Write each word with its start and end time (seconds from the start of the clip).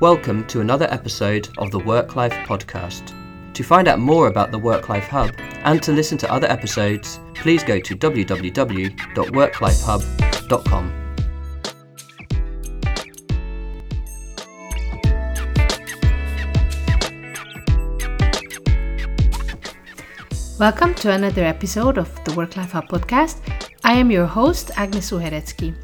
Welcome 0.00 0.46
to 0.46 0.62
another 0.62 0.86
episode 0.90 1.50
of 1.58 1.70
the 1.70 1.78
Work 1.78 2.16
Life 2.16 2.32
Podcast. 2.32 3.12
To 3.52 3.62
find 3.62 3.86
out 3.86 3.98
more 3.98 4.28
about 4.28 4.50
the 4.50 4.58
Work 4.58 4.88
Life 4.88 5.08
Hub 5.08 5.34
and 5.64 5.82
to 5.82 5.92
listen 5.92 6.16
to 6.16 6.32
other 6.32 6.46
episodes, 6.46 7.20
please 7.34 7.62
go 7.62 7.78
to 7.78 7.94
www.worklifehub.com. 7.94 10.92
Welcome 20.58 20.94
to 20.94 21.10
another 21.10 21.44
episode 21.44 21.98
of 21.98 22.24
the 22.24 22.32
Work 22.32 22.56
Life 22.56 22.72
Hub 22.72 22.88
podcast. 22.88 23.42
I 23.84 23.98
am 23.98 24.10
your 24.10 24.24
host, 24.24 24.70
Agnes 24.76 25.10
Uhereczky. 25.10 25.74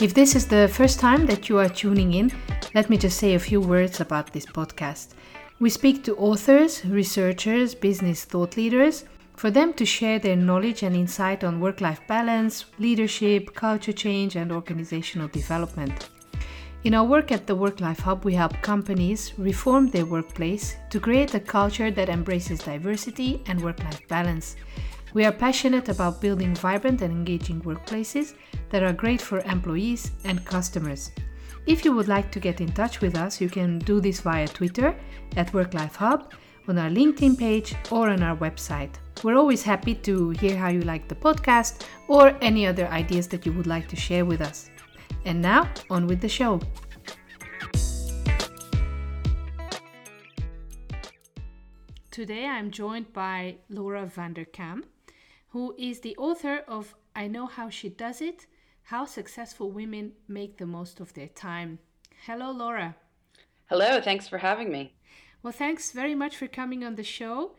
If 0.00 0.14
this 0.14 0.36
is 0.36 0.46
the 0.46 0.70
first 0.72 1.00
time 1.00 1.26
that 1.26 1.48
you 1.48 1.58
are 1.58 1.68
tuning 1.68 2.14
in, 2.14 2.30
let 2.74 2.90
me 2.90 2.98
just 2.98 3.18
say 3.18 3.34
a 3.34 3.38
few 3.38 3.60
words 3.60 4.00
about 4.00 4.32
this 4.32 4.44
podcast. 4.44 5.14
We 5.60 5.70
speak 5.70 6.02
to 6.04 6.16
authors, 6.16 6.84
researchers, 6.84 7.72
business 7.72 8.24
thought 8.24 8.56
leaders 8.56 9.04
for 9.36 9.50
them 9.50 9.72
to 9.74 9.86
share 9.86 10.18
their 10.18 10.34
knowledge 10.34 10.82
and 10.82 10.96
insight 10.96 11.44
on 11.44 11.60
work 11.60 11.80
life 11.80 12.00
balance, 12.08 12.64
leadership, 12.80 13.54
culture 13.54 13.92
change, 13.92 14.34
and 14.34 14.50
organizational 14.50 15.28
development. 15.28 16.10
In 16.82 16.94
our 16.94 17.04
work 17.04 17.30
at 17.30 17.46
the 17.46 17.54
Work 17.54 17.80
Life 17.80 18.00
Hub, 18.00 18.24
we 18.24 18.34
help 18.34 18.60
companies 18.60 19.32
reform 19.38 19.88
their 19.88 20.04
workplace 20.04 20.76
to 20.90 20.98
create 20.98 21.32
a 21.34 21.40
culture 21.40 21.92
that 21.92 22.08
embraces 22.08 22.58
diversity 22.58 23.40
and 23.46 23.62
work 23.62 23.82
life 23.84 24.06
balance. 24.08 24.56
We 25.14 25.24
are 25.24 25.32
passionate 25.32 25.88
about 25.88 26.20
building 26.20 26.56
vibrant 26.56 27.02
and 27.02 27.12
engaging 27.12 27.62
workplaces 27.62 28.34
that 28.70 28.82
are 28.82 28.92
great 28.92 29.22
for 29.22 29.38
employees 29.40 30.10
and 30.24 30.44
customers. 30.44 31.12
If 31.66 31.82
you 31.82 31.94
would 31.94 32.08
like 32.08 32.30
to 32.32 32.40
get 32.40 32.60
in 32.60 32.70
touch 32.72 33.00
with 33.00 33.16
us, 33.16 33.40
you 33.40 33.48
can 33.48 33.78
do 33.78 33.98
this 33.98 34.20
via 34.20 34.46
Twitter 34.46 34.94
at 35.38 35.50
Work 35.54 35.72
Life 35.72 35.96
Hub, 35.96 36.30
on 36.68 36.76
our 36.76 36.90
LinkedIn 36.90 37.38
page, 37.38 37.74
or 37.90 38.10
on 38.10 38.22
our 38.22 38.36
website. 38.36 38.90
We're 39.22 39.36
always 39.36 39.62
happy 39.62 39.94
to 39.94 40.28
hear 40.30 40.58
how 40.58 40.68
you 40.68 40.82
like 40.82 41.08
the 41.08 41.14
podcast 41.14 41.86
or 42.06 42.36
any 42.42 42.66
other 42.66 42.86
ideas 42.88 43.28
that 43.28 43.46
you 43.46 43.52
would 43.54 43.66
like 43.66 43.88
to 43.88 43.96
share 43.96 44.26
with 44.26 44.42
us. 44.42 44.68
And 45.24 45.40
now, 45.40 45.70
on 45.88 46.06
with 46.06 46.20
the 46.20 46.28
show. 46.28 46.60
Today 52.10 52.44
I'm 52.44 52.70
joined 52.70 53.14
by 53.14 53.56
Laura 53.70 54.04
Vanderkam, 54.04 54.82
who 55.48 55.74
is 55.78 56.00
the 56.00 56.14
author 56.18 56.62
of 56.68 56.94
I 57.16 57.26
Know 57.26 57.46
How 57.46 57.70
She 57.70 57.88
Does 57.88 58.20
It 58.20 58.44
How 58.88 59.06
Successful 59.06 59.70
Women 59.70 60.12
Make 60.28 60.58
the 60.58 60.66
Most 60.66 61.00
of 61.00 61.14
Their 61.14 61.28
Time. 61.28 61.78
Hello, 62.26 62.50
Laura. 62.50 62.96
Hello, 63.70 63.98
thanks 63.98 64.28
for 64.28 64.38
having 64.38 64.70
me. 64.70 64.92
Well, 65.42 65.54
thanks 65.54 65.90
very 65.90 66.14
much 66.14 66.36
for 66.36 66.46
coming 66.46 66.84
on 66.84 66.96
the 66.96 67.02
show. 67.02 67.52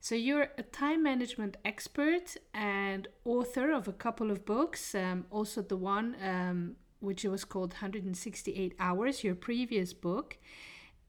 So, 0.00 0.14
you're 0.14 0.48
a 0.56 0.62
time 0.62 1.02
management 1.02 1.58
expert 1.66 2.38
and 2.54 3.08
author 3.26 3.70
of 3.70 3.88
a 3.88 3.92
couple 3.92 4.30
of 4.30 4.46
books, 4.46 4.94
um, 4.94 5.26
also 5.30 5.60
the 5.60 5.76
one 5.76 6.16
um, 6.24 6.76
which 7.00 7.24
was 7.24 7.44
called 7.44 7.72
168 7.72 8.74
Hours, 8.78 9.22
your 9.22 9.34
previous 9.34 9.92
book. 9.92 10.38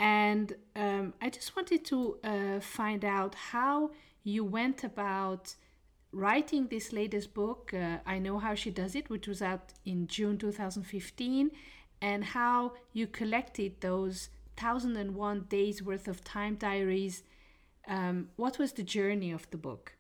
And 0.01 0.53
um, 0.75 1.13
I 1.21 1.29
just 1.29 1.55
wanted 1.55 1.85
to 1.85 2.17
uh, 2.25 2.59
find 2.59 3.05
out 3.05 3.35
how 3.35 3.91
you 4.25 4.43
went 4.43 4.83
about 4.83 5.55
writing 6.11 6.67
this 6.67 6.91
latest 6.91 7.33
book, 7.33 7.73
uh, 7.73 7.97
I 8.05 8.19
Know 8.19 8.39
How 8.39 8.55
She 8.55 8.71
Does 8.71 8.95
It, 8.95 9.09
which 9.09 9.27
was 9.27 9.41
out 9.41 9.73
in 9.85 10.07
June 10.07 10.37
2015, 10.37 11.51
and 12.01 12.23
how 12.23 12.73
you 12.93 13.07
collected 13.07 13.79
those 13.81 14.29
1001 14.59 15.45
days 15.49 15.81
worth 15.81 16.07
of 16.07 16.23
time 16.23 16.55
diaries. 16.55 17.23
Um, 17.87 18.29
what 18.35 18.59
was 18.59 18.73
the 18.73 18.83
journey 18.83 19.31
of 19.31 19.49
the 19.51 19.57
book? 19.57 19.93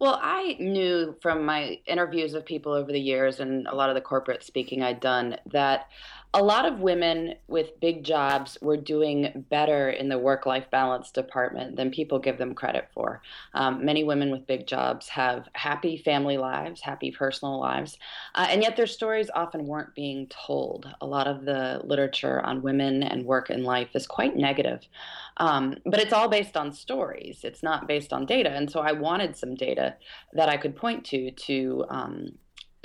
Well, 0.00 0.20
I 0.22 0.56
knew 0.60 1.16
from 1.20 1.44
my 1.44 1.80
interviews 1.86 2.34
of 2.34 2.46
people 2.46 2.72
over 2.72 2.92
the 2.92 3.00
years 3.00 3.40
and 3.40 3.66
a 3.66 3.74
lot 3.74 3.88
of 3.88 3.96
the 3.96 4.00
corporate 4.00 4.44
speaking 4.44 4.80
I'd 4.80 5.00
done 5.00 5.36
that 5.46 5.88
a 6.34 6.42
lot 6.42 6.66
of 6.66 6.80
women 6.80 7.34
with 7.46 7.80
big 7.80 8.04
jobs 8.04 8.58
were 8.60 8.76
doing 8.76 9.46
better 9.48 9.88
in 9.88 10.10
the 10.10 10.18
work 10.18 10.44
life 10.44 10.70
balance 10.70 11.10
department 11.10 11.76
than 11.76 11.90
people 11.90 12.18
give 12.18 12.36
them 12.36 12.54
credit 12.54 12.88
for. 12.92 13.22
Um, 13.54 13.82
many 13.84 14.04
women 14.04 14.30
with 14.30 14.46
big 14.46 14.66
jobs 14.66 15.08
have 15.08 15.48
happy 15.54 15.96
family 15.96 16.36
lives, 16.36 16.82
happy 16.82 17.10
personal 17.10 17.58
lives, 17.58 17.96
uh, 18.34 18.46
and 18.50 18.62
yet 18.62 18.76
their 18.76 18.86
stories 18.86 19.30
often 19.34 19.66
weren't 19.66 19.94
being 19.94 20.26
told. 20.26 20.86
A 21.00 21.06
lot 21.06 21.26
of 21.26 21.46
the 21.46 21.80
literature 21.84 22.40
on 22.44 22.60
women 22.60 23.02
and 23.02 23.24
work 23.24 23.48
and 23.48 23.64
life 23.64 23.90
is 23.94 24.06
quite 24.06 24.36
negative. 24.36 24.86
Um, 25.38 25.76
but 25.86 26.00
it's 26.00 26.12
all 26.12 26.28
based 26.28 26.58
on 26.58 26.72
stories, 26.72 27.40
it's 27.42 27.62
not 27.62 27.88
based 27.88 28.12
on 28.12 28.26
data. 28.26 28.50
And 28.50 28.70
so 28.70 28.80
I 28.80 28.92
wanted 28.92 29.34
some 29.34 29.54
data 29.54 29.96
that 30.34 30.50
I 30.50 30.58
could 30.58 30.76
point 30.76 31.06
to 31.06 31.30
to 31.30 31.84
um, 31.88 32.32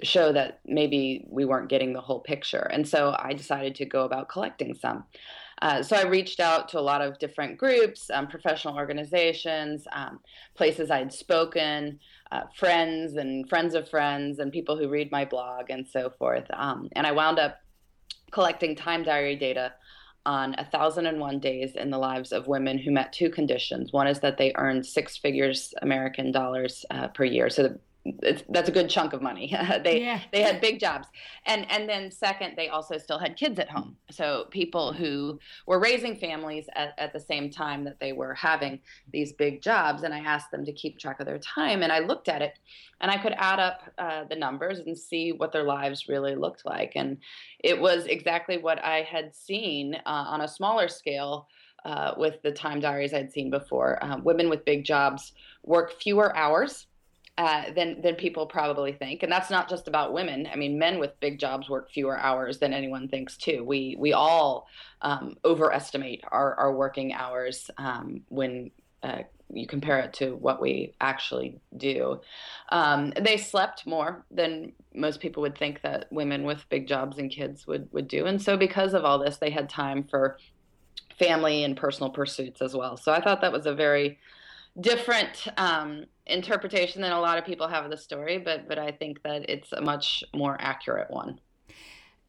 show 0.01 0.31
that 0.33 0.59
maybe 0.65 1.25
we 1.29 1.45
weren't 1.45 1.69
getting 1.69 1.93
the 1.93 2.01
whole 2.01 2.19
picture. 2.19 2.67
And 2.71 2.87
so 2.87 3.15
I 3.19 3.33
decided 3.33 3.75
to 3.75 3.85
go 3.85 4.05
about 4.05 4.29
collecting 4.29 4.73
some. 4.73 5.03
Uh, 5.61 5.83
so 5.83 5.95
I 5.95 6.03
reached 6.03 6.39
out 6.39 6.67
to 6.69 6.79
a 6.79 6.81
lot 6.81 7.01
of 7.01 7.19
different 7.19 7.57
groups, 7.57 8.09
um, 8.09 8.27
professional 8.27 8.75
organizations, 8.75 9.85
um, 9.93 10.19
places 10.55 10.91
I'd 10.91 11.13
spoken, 11.13 11.99
uh, 12.31 12.41
friends 12.55 13.15
and 13.15 13.47
friends 13.47 13.75
of 13.75 13.87
friends, 13.87 14.39
and 14.39 14.51
people 14.51 14.77
who 14.77 14.89
read 14.89 15.11
my 15.11 15.23
blog 15.23 15.69
and 15.69 15.87
so 15.87 16.09
forth. 16.09 16.45
Um, 16.51 16.89
and 16.93 17.05
I 17.05 17.11
wound 17.11 17.39
up 17.39 17.59
collecting 18.31 18.75
time 18.75 19.03
diary 19.03 19.35
data 19.35 19.73
on 20.25 20.53
1001 20.53 21.39
days 21.39 21.75
in 21.75 21.89
the 21.89 21.97
lives 21.97 22.31
of 22.31 22.47
women 22.47 22.77
who 22.77 22.91
met 22.91 23.13
two 23.13 23.29
conditions. 23.29 23.93
One 23.93 24.07
is 24.07 24.19
that 24.21 24.37
they 24.37 24.53
earned 24.55 24.85
six 24.85 25.17
figures 25.17 25.73
American 25.81 26.31
dollars 26.31 26.85
uh, 26.89 27.09
per 27.09 27.25
year. 27.25 27.49
So 27.49 27.65
it's, 27.65 27.79
that's 28.49 28.67
a 28.67 28.71
good 28.71 28.89
chunk 28.89 29.13
of 29.13 29.21
money. 29.21 29.55
they 29.83 30.01
yeah. 30.01 30.19
they 30.31 30.41
had 30.41 30.59
big 30.59 30.79
jobs, 30.79 31.07
and 31.45 31.69
and 31.71 31.87
then 31.87 32.11
second, 32.11 32.53
they 32.57 32.67
also 32.67 32.97
still 32.97 33.17
had 33.17 33.37
kids 33.37 33.59
at 33.59 33.69
home. 33.69 33.95
So 34.11 34.45
people 34.51 34.91
who 34.91 35.39
were 35.67 35.79
raising 35.79 36.17
families 36.17 36.67
at, 36.75 36.93
at 36.97 37.13
the 37.13 37.19
same 37.19 37.49
time 37.49 37.85
that 37.85 37.99
they 37.99 38.11
were 38.11 38.33
having 38.33 38.79
these 39.11 39.31
big 39.31 39.61
jobs, 39.61 40.03
and 40.03 40.13
I 40.13 40.19
asked 40.19 40.51
them 40.51 40.65
to 40.65 40.73
keep 40.73 40.99
track 40.99 41.19
of 41.21 41.25
their 41.25 41.39
time, 41.39 41.81
and 41.81 41.91
I 41.91 41.99
looked 41.99 42.27
at 42.27 42.41
it, 42.41 42.59
and 42.99 43.09
I 43.09 43.17
could 43.17 43.33
add 43.37 43.59
up 43.59 43.81
uh, 43.97 44.25
the 44.25 44.35
numbers 44.35 44.79
and 44.79 44.97
see 44.97 45.31
what 45.31 45.53
their 45.53 45.63
lives 45.63 46.09
really 46.09 46.35
looked 46.35 46.65
like, 46.65 46.93
and 46.95 47.17
it 47.63 47.79
was 47.79 48.05
exactly 48.05 48.57
what 48.57 48.83
I 48.83 49.03
had 49.03 49.33
seen 49.33 49.95
uh, 50.05 50.25
on 50.27 50.41
a 50.41 50.47
smaller 50.47 50.87
scale. 50.87 51.47
Uh, 51.85 52.13
with 52.15 52.41
the 52.43 52.51
time 52.51 52.79
diaries 52.79 53.13
I'd 53.13 53.29
seen 53.29 53.49
before, 53.49 54.01
uh, 54.01 54.17
women 54.23 54.49
with 54.49 54.63
big 54.63 54.85
jobs 54.85 55.33
work 55.65 55.91
fewer 55.99 56.33
hours 56.33 56.87
uh, 57.37 57.71
than 57.73 58.01
than 58.01 58.15
people 58.15 58.45
probably 58.45 58.93
think, 58.93 59.23
and 59.23 59.31
that's 59.31 59.49
not 59.49 59.67
just 59.67 59.87
about 59.87 60.13
women. 60.13 60.47
I 60.51 60.55
mean, 60.55 60.77
men 60.77 60.99
with 60.99 61.19
big 61.19 61.39
jobs 61.39 61.67
work 61.67 61.89
fewer 61.89 62.17
hours 62.17 62.59
than 62.59 62.73
anyone 62.73 63.07
thinks 63.07 63.37
too. 63.37 63.63
We 63.63 63.95
we 63.97 64.13
all 64.13 64.67
um, 65.01 65.35
overestimate 65.43 66.23
our 66.31 66.53
our 66.55 66.75
working 66.75 67.13
hours 67.13 67.69
um, 67.77 68.21
when. 68.29 68.71
Uh, 69.01 69.23
you 69.49 69.67
compare 69.67 69.99
it 69.99 70.13
to 70.13 70.35
what 70.37 70.59
we 70.59 70.95
actually 70.99 71.59
do. 71.77 72.19
Um, 72.69 73.13
they 73.21 73.37
slept 73.37 73.85
more 73.85 74.25
than 74.31 74.71
most 74.95 75.19
people 75.19 75.41
would 75.41 75.55
think 75.55 75.81
that 75.81 76.07
women 76.09 76.43
with 76.43 76.67
big 76.69 76.87
jobs 76.87 77.19
and 77.19 77.29
kids 77.29 77.67
would 77.67 77.87
would 77.91 78.07
do, 78.07 78.25
and 78.25 78.41
so 78.41 78.57
because 78.57 78.93
of 78.93 79.05
all 79.05 79.19
this, 79.19 79.37
they 79.37 79.51
had 79.51 79.69
time 79.69 80.05
for 80.05 80.37
family 81.19 81.63
and 81.63 81.77
personal 81.77 82.09
pursuits 82.09 82.61
as 82.61 82.73
well. 82.73 82.97
So 82.97 83.11
I 83.11 83.21
thought 83.21 83.41
that 83.41 83.51
was 83.51 83.65
a 83.65 83.75
very 83.75 84.17
different 84.79 85.47
um, 85.57 86.05
interpretation 86.25 87.01
than 87.01 87.11
a 87.11 87.19
lot 87.19 87.37
of 87.37 87.45
people 87.45 87.67
have 87.67 87.85
of 87.85 87.91
the 87.91 87.97
story, 87.97 88.37
but 88.37 88.67
but 88.67 88.79
I 88.79 88.91
think 88.91 89.21
that 89.23 89.49
it's 89.49 89.71
a 89.73 89.81
much 89.81 90.23
more 90.33 90.57
accurate 90.59 91.11
one. 91.11 91.39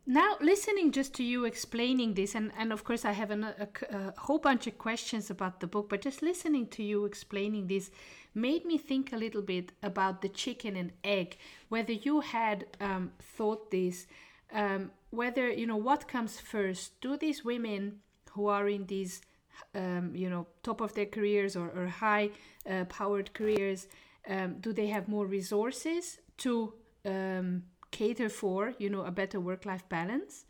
Now, 0.06 0.36
listening 0.38 0.92
just 0.92 1.14
to 1.14 1.24
you 1.24 1.46
explaining 1.46 2.12
this, 2.12 2.34
and, 2.34 2.52
and 2.58 2.74
of 2.74 2.84
course, 2.84 3.06
I 3.06 3.12
have 3.12 3.30
an, 3.30 3.44
a, 3.44 3.68
a, 3.90 4.12
whole 4.18 4.38
bunch 4.38 4.66
of 4.66 4.76
questions 4.76 5.30
about 5.30 5.60
the 5.60 5.66
book, 5.66 5.88
but 5.88 6.02
just 6.02 6.20
listening 6.20 6.66
to 6.68 6.82
you 6.82 7.06
explaining 7.06 7.68
this 7.68 7.90
made 8.34 8.66
me 8.66 8.76
think 8.76 9.14
a 9.14 9.16
little 9.16 9.40
bit 9.40 9.72
about 9.82 10.20
the 10.20 10.28
chicken 10.28 10.76
and 10.76 10.92
egg, 11.04 11.38
whether 11.70 11.94
you 11.94 12.20
had 12.20 12.66
um, 12.82 13.12
thought 13.18 13.70
this, 13.70 14.06
um, 14.52 14.90
whether, 15.08 15.50
you 15.50 15.66
know, 15.66 15.76
what 15.78 16.06
comes 16.06 16.38
first? 16.38 17.00
Do 17.00 17.16
these 17.16 17.42
women 17.42 18.00
who 18.32 18.46
are 18.48 18.68
in 18.68 18.84
these 18.84 19.22
um, 19.74 20.12
you 20.14 20.28
know 20.30 20.46
top 20.62 20.80
of 20.80 20.94
their 20.94 21.06
careers 21.06 21.56
or, 21.56 21.70
or 21.70 21.86
high 21.86 22.30
uh, 22.68 22.84
powered 22.84 23.32
careers 23.34 23.88
um, 24.28 24.56
do 24.60 24.72
they 24.72 24.86
have 24.86 25.08
more 25.08 25.26
resources 25.26 26.18
to 26.38 26.72
um, 27.04 27.62
cater 27.90 28.28
for 28.28 28.74
you 28.78 28.90
know 28.90 29.02
a 29.02 29.10
better 29.10 29.40
work 29.40 29.64
life 29.64 29.88
balance? 29.88 30.44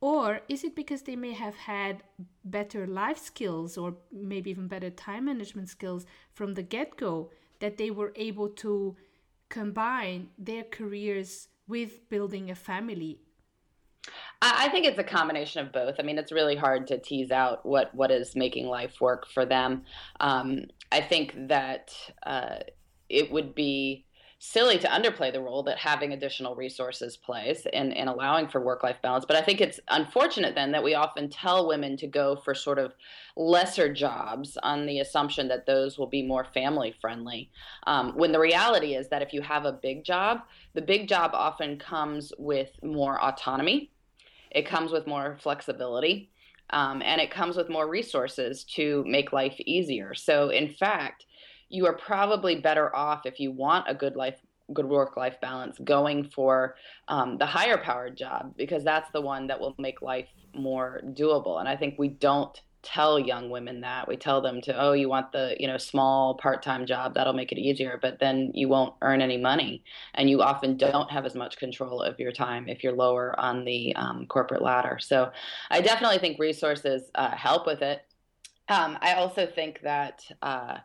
Or 0.00 0.40
is 0.48 0.62
it 0.62 0.76
because 0.76 1.02
they 1.02 1.16
may 1.16 1.32
have 1.32 1.56
had 1.56 2.02
better 2.44 2.86
life 2.86 3.18
skills 3.18 3.78
or 3.78 3.94
maybe 4.12 4.50
even 4.50 4.68
better 4.68 4.90
time 4.90 5.24
management 5.24 5.70
skills 5.70 6.04
from 6.34 6.54
the 6.54 6.62
get 6.62 6.96
go 6.96 7.30
that 7.60 7.78
they 7.78 7.90
were 7.90 8.12
able 8.14 8.50
to 8.64 8.96
combine 9.48 10.28
their 10.38 10.64
careers 10.64 11.48
with 11.66 12.08
building 12.10 12.50
a 12.50 12.54
family 12.54 13.20
I 14.42 14.68
think 14.68 14.84
it's 14.84 14.98
a 14.98 15.04
combination 15.04 15.64
of 15.64 15.72
both. 15.72 15.96
I 15.98 16.02
mean, 16.02 16.18
it's 16.18 16.30
really 16.30 16.56
hard 16.56 16.86
to 16.88 16.98
tease 16.98 17.30
out 17.30 17.64
what 17.64 17.94
what 17.94 18.10
is 18.10 18.36
making 18.36 18.66
life 18.66 19.00
work 19.00 19.26
for 19.26 19.46
them. 19.46 19.84
Um, 20.20 20.66
I 20.92 21.00
think 21.00 21.34
that 21.48 21.92
uh, 22.24 22.58
it 23.08 23.30
would 23.30 23.54
be 23.54 24.06
silly 24.38 24.78
to 24.78 24.86
underplay 24.88 25.32
the 25.32 25.40
role 25.40 25.62
that 25.62 25.78
having 25.78 26.12
additional 26.12 26.54
resources 26.54 27.16
plays 27.16 27.66
in, 27.72 27.90
in 27.92 28.06
allowing 28.06 28.46
for 28.46 28.60
work 28.60 28.82
life 28.82 28.96
balance. 29.02 29.24
But 29.24 29.36
I 29.36 29.40
think 29.40 29.60
it's 29.60 29.80
unfortunate 29.88 30.54
then 30.54 30.72
that 30.72 30.84
we 30.84 30.94
often 30.94 31.30
tell 31.30 31.66
women 31.66 31.96
to 31.96 32.06
go 32.06 32.36
for 32.36 32.54
sort 32.54 32.78
of 32.78 32.92
lesser 33.36 33.92
jobs 33.92 34.58
on 34.62 34.84
the 34.84 35.00
assumption 35.00 35.48
that 35.48 35.64
those 35.64 35.98
will 35.98 36.06
be 36.06 36.22
more 36.22 36.44
family 36.44 36.94
friendly. 37.00 37.50
Um, 37.86 38.12
when 38.14 38.32
the 38.32 38.38
reality 38.38 38.94
is 38.94 39.08
that 39.08 39.22
if 39.22 39.32
you 39.32 39.40
have 39.40 39.64
a 39.64 39.72
big 39.72 40.04
job, 40.04 40.40
the 40.74 40.82
big 40.82 41.08
job 41.08 41.30
often 41.32 41.78
comes 41.78 42.32
with 42.38 42.70
more 42.82 43.22
autonomy, 43.22 43.90
it 44.50 44.66
comes 44.66 44.92
with 44.92 45.06
more 45.06 45.38
flexibility. 45.40 46.30
Um, 46.70 47.00
and 47.02 47.20
it 47.20 47.30
comes 47.30 47.56
with 47.56 47.68
more 47.68 47.88
resources 47.88 48.64
to 48.74 49.04
make 49.06 49.32
life 49.32 49.54
easier. 49.60 50.14
So, 50.14 50.48
in 50.48 50.74
fact, 50.74 51.26
you 51.68 51.86
are 51.86 51.96
probably 51.96 52.56
better 52.56 52.94
off 52.94 53.24
if 53.24 53.38
you 53.38 53.52
want 53.52 53.86
a 53.88 53.94
good 53.94 54.16
life 54.16 54.36
good 54.72 54.86
work 54.86 55.16
life 55.16 55.40
balance 55.40 55.78
going 55.84 56.24
for 56.24 56.74
um, 57.06 57.38
the 57.38 57.46
higher 57.46 57.78
powered 57.78 58.16
job 58.16 58.52
because 58.56 58.82
that's 58.82 59.08
the 59.12 59.20
one 59.20 59.46
that 59.46 59.60
will 59.60 59.76
make 59.78 60.02
life 60.02 60.26
more 60.54 61.00
doable 61.12 61.60
and 61.60 61.68
i 61.68 61.76
think 61.76 61.96
we 61.98 62.08
don't 62.08 62.62
tell 62.86 63.18
young 63.18 63.50
women 63.50 63.80
that. 63.80 64.06
We 64.06 64.16
tell 64.16 64.40
them 64.40 64.60
to 64.62 64.80
oh 64.80 64.92
you 64.92 65.08
want 65.08 65.32
the 65.32 65.56
you 65.58 65.66
know 65.66 65.76
small 65.76 66.34
part-time 66.34 66.86
job 66.86 67.14
that'll 67.14 67.32
make 67.32 67.50
it 67.50 67.58
easier 67.58 67.98
but 68.00 68.20
then 68.20 68.52
you 68.54 68.68
won't 68.68 68.94
earn 69.02 69.20
any 69.20 69.36
money. 69.36 69.82
And 70.14 70.30
you 70.30 70.40
often 70.40 70.76
don't 70.76 71.10
have 71.10 71.26
as 71.26 71.34
much 71.34 71.58
control 71.58 72.00
of 72.00 72.18
your 72.20 72.32
time 72.32 72.68
if 72.68 72.84
you're 72.84 72.92
lower 72.92 73.38
on 73.38 73.64
the 73.64 73.94
um, 73.96 74.26
corporate 74.26 74.62
ladder. 74.62 74.98
So 75.00 75.30
i 75.70 75.80
definitely 75.80 76.18
think 76.18 76.38
resources 76.38 77.10
uh, 77.14 77.34
help 77.36 77.66
with 77.66 77.82
it. 77.82 78.02
Um, 78.68 78.98
i 79.00 79.14
also 79.14 79.46
think 79.46 79.80
that 79.82 80.24
uh, 80.42 80.78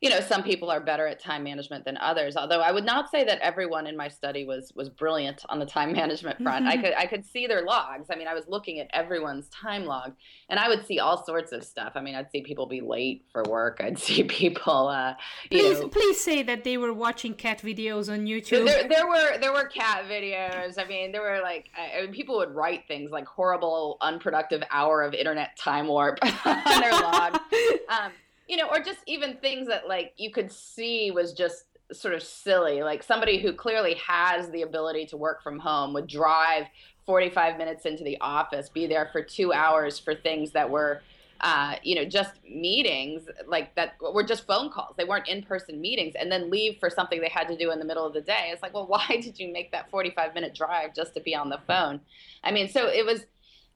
you 0.00 0.10
know 0.10 0.20
some 0.20 0.42
people 0.42 0.70
are 0.70 0.80
better 0.80 1.06
at 1.06 1.20
time 1.20 1.42
management 1.42 1.84
than 1.84 1.96
others 1.98 2.36
although 2.36 2.60
i 2.60 2.70
would 2.70 2.84
not 2.84 3.10
say 3.10 3.24
that 3.24 3.38
everyone 3.40 3.86
in 3.86 3.96
my 3.96 4.08
study 4.08 4.44
was 4.44 4.72
was 4.74 4.88
brilliant 4.88 5.44
on 5.48 5.58
the 5.58 5.66
time 5.66 5.92
management 5.92 6.42
front. 6.42 6.66
I 6.66 6.76
could 6.76 6.94
i 6.94 7.06
could 7.06 7.24
see 7.24 7.46
their 7.46 7.64
logs. 7.64 8.08
I 8.10 8.16
mean 8.16 8.28
i 8.28 8.34
was 8.34 8.44
looking 8.48 8.80
at 8.80 8.88
everyone's 8.92 9.48
time 9.48 9.84
log 9.84 10.12
and 10.48 10.58
i 10.58 10.68
would 10.68 10.86
see 10.86 10.98
all 10.98 11.24
sorts 11.24 11.52
of 11.52 11.64
stuff. 11.64 11.92
I 11.94 12.00
mean 12.00 12.14
i'd 12.14 12.30
see 12.30 12.42
people 12.42 12.66
be 12.66 12.80
late 12.80 13.24
for 13.32 13.42
work. 13.48 13.80
I'd 13.82 13.98
see 14.06 14.24
people 14.24 14.88
uh 14.88 15.14
please 15.50 15.80
know, 15.80 15.88
please 15.88 16.20
say 16.20 16.42
that 16.42 16.64
they 16.64 16.76
were 16.76 16.92
watching 16.92 17.34
cat 17.34 17.60
videos 17.62 18.12
on 18.12 18.26
youtube. 18.26 18.66
There, 18.66 18.88
there 18.88 19.08
were 19.08 19.38
there 19.38 19.52
were 19.52 19.66
cat 19.66 20.04
videos. 20.08 20.78
I 20.78 20.86
mean 20.86 21.12
there 21.12 21.22
were 21.22 21.40
like 21.42 21.70
I 21.76 22.02
mean, 22.02 22.12
people 22.12 22.36
would 22.38 22.54
write 22.54 22.86
things 22.88 23.10
like 23.10 23.26
horrible 23.26 23.96
unproductive 24.00 24.62
hour 24.70 25.02
of 25.02 25.14
internet 25.14 25.56
time 25.56 25.88
warp 25.88 26.18
on 26.44 26.80
their 26.80 26.92
log. 26.92 27.40
Um, 27.88 28.12
you 28.48 28.56
know, 28.56 28.68
or 28.68 28.80
just 28.80 29.00
even 29.06 29.36
things 29.38 29.68
that 29.68 29.88
like 29.88 30.12
you 30.16 30.30
could 30.30 30.50
see 30.52 31.10
was 31.10 31.32
just 31.32 31.64
sort 31.92 32.14
of 32.14 32.22
silly. 32.22 32.82
Like 32.82 33.02
somebody 33.02 33.38
who 33.38 33.52
clearly 33.52 33.94
has 34.06 34.50
the 34.50 34.62
ability 34.62 35.06
to 35.06 35.16
work 35.16 35.42
from 35.42 35.58
home 35.58 35.92
would 35.94 36.06
drive 36.06 36.66
45 37.04 37.58
minutes 37.58 37.86
into 37.86 38.04
the 38.04 38.18
office, 38.20 38.68
be 38.68 38.86
there 38.86 39.08
for 39.12 39.22
two 39.22 39.52
hours 39.52 39.98
for 39.98 40.14
things 40.14 40.50
that 40.52 40.68
were, 40.68 41.02
uh, 41.40 41.76
you 41.82 41.94
know, 41.94 42.04
just 42.04 42.32
meetings 42.44 43.28
like 43.46 43.74
that 43.76 43.94
were 44.00 44.24
just 44.24 44.46
phone 44.46 44.70
calls. 44.70 44.96
They 44.96 45.04
weren't 45.04 45.28
in 45.28 45.42
person 45.42 45.80
meetings 45.80 46.14
and 46.18 46.30
then 46.30 46.50
leave 46.50 46.78
for 46.78 46.90
something 46.90 47.20
they 47.20 47.28
had 47.28 47.46
to 47.48 47.56
do 47.56 47.70
in 47.70 47.78
the 47.78 47.84
middle 47.84 48.04
of 48.04 48.12
the 48.12 48.20
day. 48.20 48.48
It's 48.50 48.62
like, 48.62 48.74
well, 48.74 48.86
why 48.88 49.06
did 49.08 49.38
you 49.38 49.52
make 49.52 49.70
that 49.72 49.90
45 49.90 50.34
minute 50.34 50.54
drive 50.54 50.94
just 50.94 51.14
to 51.14 51.20
be 51.20 51.34
on 51.34 51.48
the 51.48 51.60
phone? 51.66 52.00
I 52.42 52.50
mean, 52.50 52.68
so 52.68 52.88
it 52.88 53.06
was 53.06 53.26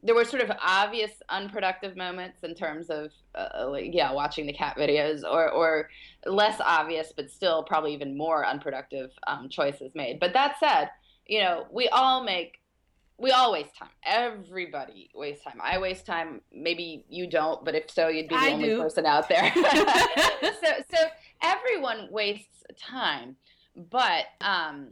there 0.03 0.15
were 0.15 0.25
sort 0.25 0.43
of 0.43 0.51
obvious 0.63 1.11
unproductive 1.29 1.97
moments 1.97 2.43
in 2.43 2.55
terms 2.55 2.89
of 2.89 3.11
uh, 3.35 3.69
like, 3.69 3.91
yeah 3.93 4.13
watching 4.13 4.47
the 4.47 4.53
cat 4.53 4.77
videos 4.77 5.23
or 5.23 5.51
or 5.51 5.89
less 6.27 6.61
obvious 6.61 7.13
but 7.15 7.31
still 7.31 7.63
probably 7.63 7.93
even 7.93 8.17
more 8.17 8.47
unproductive 8.47 9.11
um, 9.27 9.49
choices 9.49 9.95
made. 9.95 10.19
But 10.19 10.33
that 10.33 10.57
said 10.59 10.91
you 11.27 11.41
know 11.41 11.67
we 11.71 11.89
all 11.89 12.25
make 12.25 12.57
we 13.19 13.33
all 13.33 13.53
waste 13.53 13.77
time. 13.77 13.91
Everybody 14.03 15.11
wastes 15.15 15.45
time. 15.45 15.59
I 15.63 15.77
waste 15.79 16.07
time. 16.07 16.41
Maybe 16.51 17.05
you 17.11 17.29
don't 17.29 17.63
but 17.65 17.75
if 17.75 17.91
so 17.91 18.09
you'd 18.09 18.29
be 18.29 18.35
the 18.35 18.41
I 18.41 18.53
only 18.53 18.69
do. 18.69 18.81
person 18.81 19.05
out 19.07 19.29
there. 19.29 19.53
So 20.43 20.73
so 20.91 20.99
everyone 21.43 22.09
wastes 22.11 22.65
time. 22.79 23.37
But 23.77 24.25
um 24.41 24.89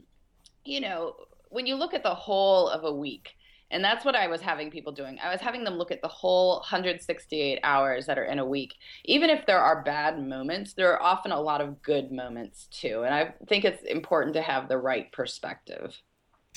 you 0.63 0.81
know 0.81 1.15
when 1.49 1.65
you 1.65 1.75
look 1.75 1.95
at 1.95 2.03
the 2.03 2.13
whole 2.13 2.69
of 2.69 2.83
a 2.83 2.93
week 2.93 3.35
and 3.71 3.83
that's 3.83 4.03
what 4.03 4.15
I 4.15 4.27
was 4.27 4.41
having 4.41 4.71
people 4.71 4.91
doing. 4.91 5.19
I 5.23 5.31
was 5.31 5.41
having 5.41 5.63
them 5.63 5.75
look 5.75 5.91
at 5.91 6.01
the 6.01 6.07
whole 6.07 6.55
168 6.55 7.59
hours 7.63 8.05
that 8.07 8.17
are 8.17 8.23
in 8.23 8.39
a 8.39 8.45
week. 8.45 8.73
Even 9.05 9.29
if 9.29 9.45
there 9.45 9.59
are 9.59 9.83
bad 9.83 10.23
moments, 10.23 10.73
there 10.73 10.91
are 10.91 11.01
often 11.01 11.31
a 11.31 11.39
lot 11.39 11.61
of 11.61 11.81
good 11.81 12.11
moments 12.11 12.67
too. 12.71 13.03
And 13.03 13.13
I 13.13 13.33
think 13.47 13.65
it's 13.65 13.83
important 13.83 14.33
to 14.35 14.41
have 14.41 14.67
the 14.67 14.77
right 14.77 15.11
perspective. 15.11 16.01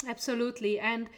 Absolutely. 0.06 0.80
And 0.80 1.08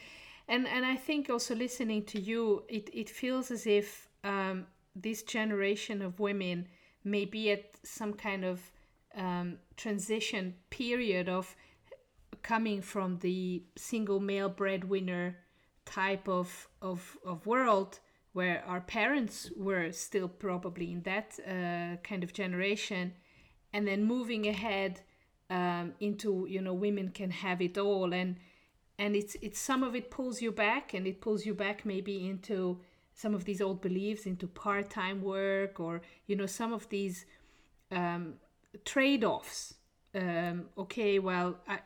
and 0.48 0.66
and 0.66 0.84
I 0.84 0.96
think 0.96 1.30
also 1.30 1.54
listening 1.54 2.04
to 2.06 2.20
you, 2.20 2.64
it, 2.68 2.90
it 2.92 3.08
feels 3.08 3.50
as 3.50 3.66
if 3.66 4.08
um, 4.24 4.66
this 4.94 5.22
generation 5.22 6.02
of 6.02 6.20
women 6.20 6.68
may 7.04 7.24
be 7.24 7.50
at 7.50 7.76
some 7.84 8.14
kind 8.14 8.44
of 8.44 8.60
um, 9.16 9.58
transition 9.76 10.54
period 10.70 11.28
of 11.28 11.54
coming 12.42 12.82
from 12.82 13.18
the 13.18 13.62
single 13.76 14.20
male 14.20 14.48
breadwinner 14.48 15.36
type 15.84 16.28
of, 16.28 16.68
of, 16.80 17.16
of 17.24 17.46
world 17.46 18.00
where 18.34 18.64
our 18.66 18.80
parents 18.80 19.50
were 19.56 19.92
still 19.92 20.28
probably 20.28 20.92
in 20.92 21.02
that 21.02 21.38
uh, 21.46 21.96
kind 22.02 22.22
of 22.22 22.32
generation. 22.32 23.12
And 23.72 23.86
then 23.86 24.04
moving 24.04 24.46
ahead 24.46 25.00
um, 25.50 25.94
into 26.00 26.46
you 26.48 26.60
know 26.60 26.74
women 26.74 27.10
can 27.10 27.30
have 27.30 27.62
it 27.62 27.78
all. 27.78 28.12
And 28.12 28.36
and 28.98 29.16
it's 29.16 29.36
it's 29.40 29.58
some 29.58 29.82
of 29.82 29.94
it 29.94 30.10
pulls 30.10 30.42
you 30.42 30.52
back 30.52 30.94
and 30.94 31.06
it 31.06 31.20
pulls 31.20 31.46
you 31.46 31.54
back 31.54 31.86
maybe 31.86 32.28
into 32.28 32.80
some 33.14 33.34
of 33.34 33.44
these 33.44 33.60
old 33.60 33.80
beliefs 33.80 34.26
into 34.26 34.48
part-time 34.48 35.22
work 35.22 35.78
or 35.78 36.02
you 36.26 36.34
know 36.36 36.46
some 36.46 36.72
of 36.72 36.88
these 36.88 37.26
um, 37.90 38.34
trade-offs. 38.84 39.74
Um, 40.16 40.66
okay 40.78 41.18
well 41.18 41.58
I, 41.66 41.80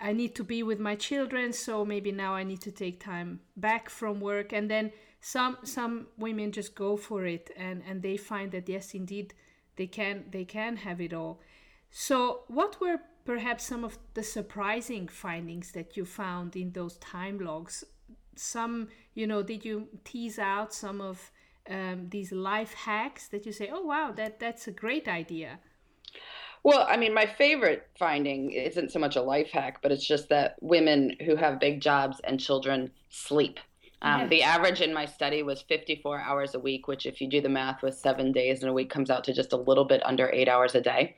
I 0.00 0.12
need 0.12 0.34
to 0.36 0.44
be 0.44 0.62
with 0.62 0.80
my 0.80 0.96
children, 0.96 1.52
so 1.52 1.84
maybe 1.84 2.12
now 2.12 2.34
I 2.34 2.42
need 2.42 2.60
to 2.62 2.72
take 2.72 3.00
time 3.00 3.40
back 3.56 3.88
from 3.88 4.20
work. 4.20 4.52
And 4.52 4.70
then 4.70 4.92
some 5.20 5.58
some 5.62 6.08
women 6.18 6.52
just 6.52 6.74
go 6.74 6.96
for 6.96 7.26
it, 7.26 7.50
and 7.56 7.82
and 7.88 8.02
they 8.02 8.16
find 8.16 8.52
that 8.52 8.68
yes, 8.68 8.94
indeed, 8.94 9.34
they 9.76 9.86
can 9.86 10.24
they 10.30 10.44
can 10.44 10.76
have 10.76 11.00
it 11.00 11.12
all. 11.12 11.40
So, 11.90 12.40
what 12.48 12.80
were 12.80 13.00
perhaps 13.24 13.64
some 13.64 13.84
of 13.84 13.98
the 14.14 14.22
surprising 14.22 15.08
findings 15.08 15.72
that 15.72 15.96
you 15.96 16.04
found 16.04 16.56
in 16.56 16.72
those 16.72 16.96
time 16.98 17.38
logs? 17.38 17.84
Some, 18.36 18.88
you 19.14 19.26
know, 19.26 19.42
did 19.42 19.64
you 19.64 19.88
tease 20.04 20.38
out 20.38 20.74
some 20.74 21.00
of 21.00 21.30
um, 21.70 22.08
these 22.10 22.32
life 22.32 22.74
hacks 22.74 23.28
that 23.28 23.46
you 23.46 23.52
say, 23.52 23.70
oh 23.72 23.82
wow, 23.82 24.12
that 24.12 24.38
that's 24.40 24.68
a 24.68 24.72
great 24.72 25.08
idea? 25.08 25.58
Well, 26.62 26.86
I 26.88 26.96
mean, 26.96 27.14
my 27.14 27.26
favorite 27.26 27.88
finding 27.98 28.50
isn't 28.50 28.92
so 28.92 28.98
much 28.98 29.16
a 29.16 29.22
life 29.22 29.50
hack, 29.50 29.78
but 29.82 29.92
it's 29.92 30.06
just 30.06 30.28
that 30.30 30.56
women 30.60 31.16
who 31.24 31.36
have 31.36 31.60
big 31.60 31.80
jobs 31.80 32.20
and 32.24 32.40
children 32.40 32.90
sleep. 33.08 33.60
Um. 34.02 34.28
The 34.28 34.42
average 34.42 34.82
in 34.82 34.92
my 34.92 35.06
study 35.06 35.42
was 35.42 35.62
54 35.62 36.20
hours 36.20 36.54
a 36.54 36.58
week, 36.58 36.86
which, 36.86 37.06
if 37.06 37.20
you 37.20 37.28
do 37.28 37.40
the 37.40 37.48
math 37.48 37.82
with 37.82 37.96
seven 37.96 38.30
days 38.30 38.62
in 38.62 38.68
a 38.68 38.72
week, 38.72 38.90
comes 38.90 39.10
out 39.10 39.24
to 39.24 39.32
just 39.32 39.52
a 39.52 39.56
little 39.56 39.86
bit 39.86 40.04
under 40.04 40.30
eight 40.32 40.48
hours 40.48 40.74
a 40.74 40.80
day. 40.80 41.16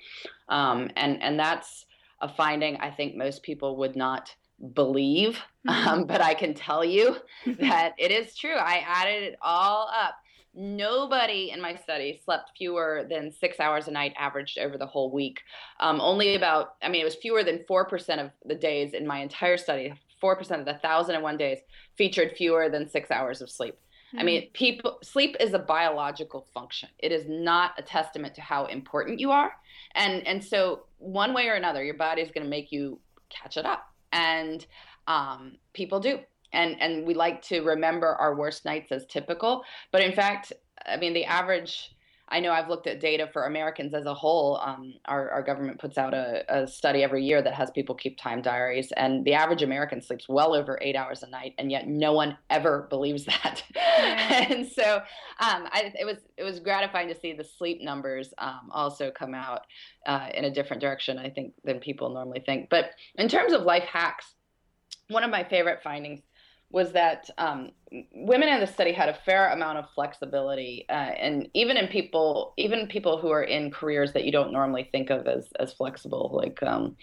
Um, 0.49 0.90
and 0.97 1.21
and 1.23 1.38
that's 1.38 1.87
a 2.21 2.28
finding 2.28 2.76
I 2.76 2.90
think 2.90 3.16
most 3.16 3.42
people 3.42 3.76
would 3.76 3.97
not 3.97 4.35
believe, 4.75 5.40
mm-hmm. 5.68 5.88
um, 5.88 6.04
but 6.04 6.21
I 6.21 6.35
can 6.35 6.54
tell 6.54 6.85
you 6.85 7.16
that 7.61 7.95
it 7.99 8.11
is 8.11 8.37
true. 8.37 8.54
I 8.54 8.85
added 8.87 9.23
it 9.23 9.38
all 9.42 9.88
up. 9.92 10.14
Nobody 10.61 11.53
in 11.53 11.61
my 11.61 11.77
study 11.77 12.21
slept 12.25 12.50
fewer 12.59 13.07
than 13.09 13.31
six 13.31 13.61
hours 13.61 13.87
a 13.87 13.93
night 13.93 14.12
averaged 14.19 14.59
over 14.59 14.77
the 14.77 14.87
whole 14.87 15.12
week. 15.12 15.41
Um, 15.79 16.00
only 16.00 16.35
about, 16.35 16.75
I 16.83 16.88
mean, 16.88 17.00
it 17.00 17.05
was 17.05 17.15
fewer 17.15 17.45
than 17.45 17.65
4% 17.71 18.25
of 18.25 18.33
the 18.45 18.57
days 18.57 18.93
in 18.93 19.07
my 19.07 19.21
entire 19.21 19.57
study, 19.57 19.95
4% 20.21 20.41
of 20.59 20.65
the 20.65 20.73
1,001 20.73 21.37
days 21.37 21.59
featured 21.97 22.33
fewer 22.37 22.69
than 22.69 22.91
six 22.91 23.12
hours 23.12 23.41
of 23.41 23.49
sleep. 23.49 23.75
Mm-hmm. 24.09 24.19
I 24.19 24.23
mean, 24.25 24.43
hmm. 24.43 24.53
people 24.53 24.99
sleep 25.03 25.37
is 25.38 25.53
a 25.53 25.61
biological 25.61 26.47
function. 26.53 26.88
It 26.99 27.12
is 27.12 27.27
not 27.29 27.73
a 27.79 27.83
testament 27.83 28.35
to 28.35 28.41
how 28.41 28.67
important 28.67 29.21
you 29.21 29.31
are. 29.31 29.53
And 29.95 30.27
and 30.27 30.43
so 30.43 30.87
one 30.97 31.35
way 31.35 31.47
or 31.49 31.55
another, 31.55 31.85
your 31.85 31.95
body 31.95 32.23
is 32.23 32.31
going 32.31 32.45
to 32.45 32.50
make 32.50 32.73
you 32.73 32.99
catch 33.29 33.59
it 33.59 33.67
up. 33.67 33.87
And 34.11 34.67
um, 35.07 35.59
people 35.73 36.00
do 36.00 36.21
and 36.52 36.81
and 36.81 37.07
we 37.07 37.14
like 37.14 37.43
to 37.43 37.61
remember 37.61 38.14
our 38.17 38.35
worst 38.35 38.64
nights 38.64 38.93
as 38.93 39.07
typical 39.07 39.62
but 39.93 40.02
in 40.02 40.12
fact 40.12 40.52
i 40.87 40.97
mean 40.97 41.12
the 41.12 41.25
average 41.25 41.90
I 42.31 42.40
know 42.40 42.52
I've 42.52 42.69
looked 42.69 42.87
at 42.87 43.00
data 43.00 43.28
for 43.33 43.47
Americans 43.47 43.95
as 43.95 44.05
a 44.05 44.12
whole. 44.12 44.59
Um, 44.59 44.95
our, 45.07 45.31
our 45.31 45.43
government 45.43 45.78
puts 45.78 45.97
out 45.97 46.12
a, 46.12 46.45
a, 46.49 46.67
study 46.67 47.02
every 47.02 47.25
year 47.25 47.40
that 47.40 47.55
has 47.55 47.71
people 47.71 47.95
keep 47.95 48.19
time 48.19 48.43
diaries, 48.43 48.93
and 48.97 49.25
the 49.25 49.33
average 49.33 49.62
American 49.62 50.02
sleeps 50.02 50.28
well 50.28 50.55
over 50.55 50.78
eight 50.83 50.95
hours 50.95 51.23
a 51.23 51.28
night, 51.28 51.55
and 51.59 51.71
yet 51.71 51.88
no 51.88 52.12
one 52.12 52.37
ever 52.50 52.87
believes 52.90 53.25
that. 53.25 53.62
Yeah. 53.75 54.47
and 54.50 54.67
so 54.67 54.97
um, 55.40 55.69
I, 55.73 55.93
it 55.99 56.05
was 56.05 56.19
it 56.37 56.45
was 56.45 56.61
gratifying 56.61 57.09
to 57.09 57.19
see 57.19 57.33
the 57.33 57.45
sleep 57.45 57.81
numbers 57.81 58.35
um, 58.38 58.69
also 58.73 59.11
come 59.11 59.35
out 59.35 59.62
uh, 60.07 60.28
in 60.35 60.45
a 60.45 60.50
different 60.50 60.83
direction, 60.83 61.19
I 61.19 61.31
think, 61.31 61.55
than 61.64 61.81
people 61.81 62.11
normally 62.11 62.43
think. 62.45 62.69
But 62.69 62.90
in 63.14 63.28
terms 63.28 63.52
of 63.52 63.62
life 63.62 63.85
hacks, 63.85 64.35
one 65.09 65.25
of 65.25 65.31
my 65.31 65.45
favorite 65.45 65.83
findings 65.83 66.21
was 66.70 66.92
that 66.92 67.30
um, 67.38 67.70
women 68.14 68.48
in 68.48 68.60
the 68.60 68.66
study 68.66 68.92
had 68.92 69.08
a 69.08 69.14
fair 69.14 69.50
amount 69.50 69.78
of 69.78 69.88
flexibility, 69.94 70.84
uh, 70.90 70.92
and 70.92 71.48
even 71.54 71.76
in 71.76 71.88
people, 71.88 72.52
even 72.56 72.87
people 72.87 73.18
who 73.18 73.30
are 73.30 73.42
in 73.42 73.70
careers 73.70 74.12
that 74.12 74.25
you 74.25 74.32
don't 74.32 74.52
normally 74.52 74.88
think 74.92 75.10
of 75.10 75.26
as 75.26 75.48
as 75.58 75.72
flexible, 75.72 76.30
like 76.34 76.62
um, 76.62 76.96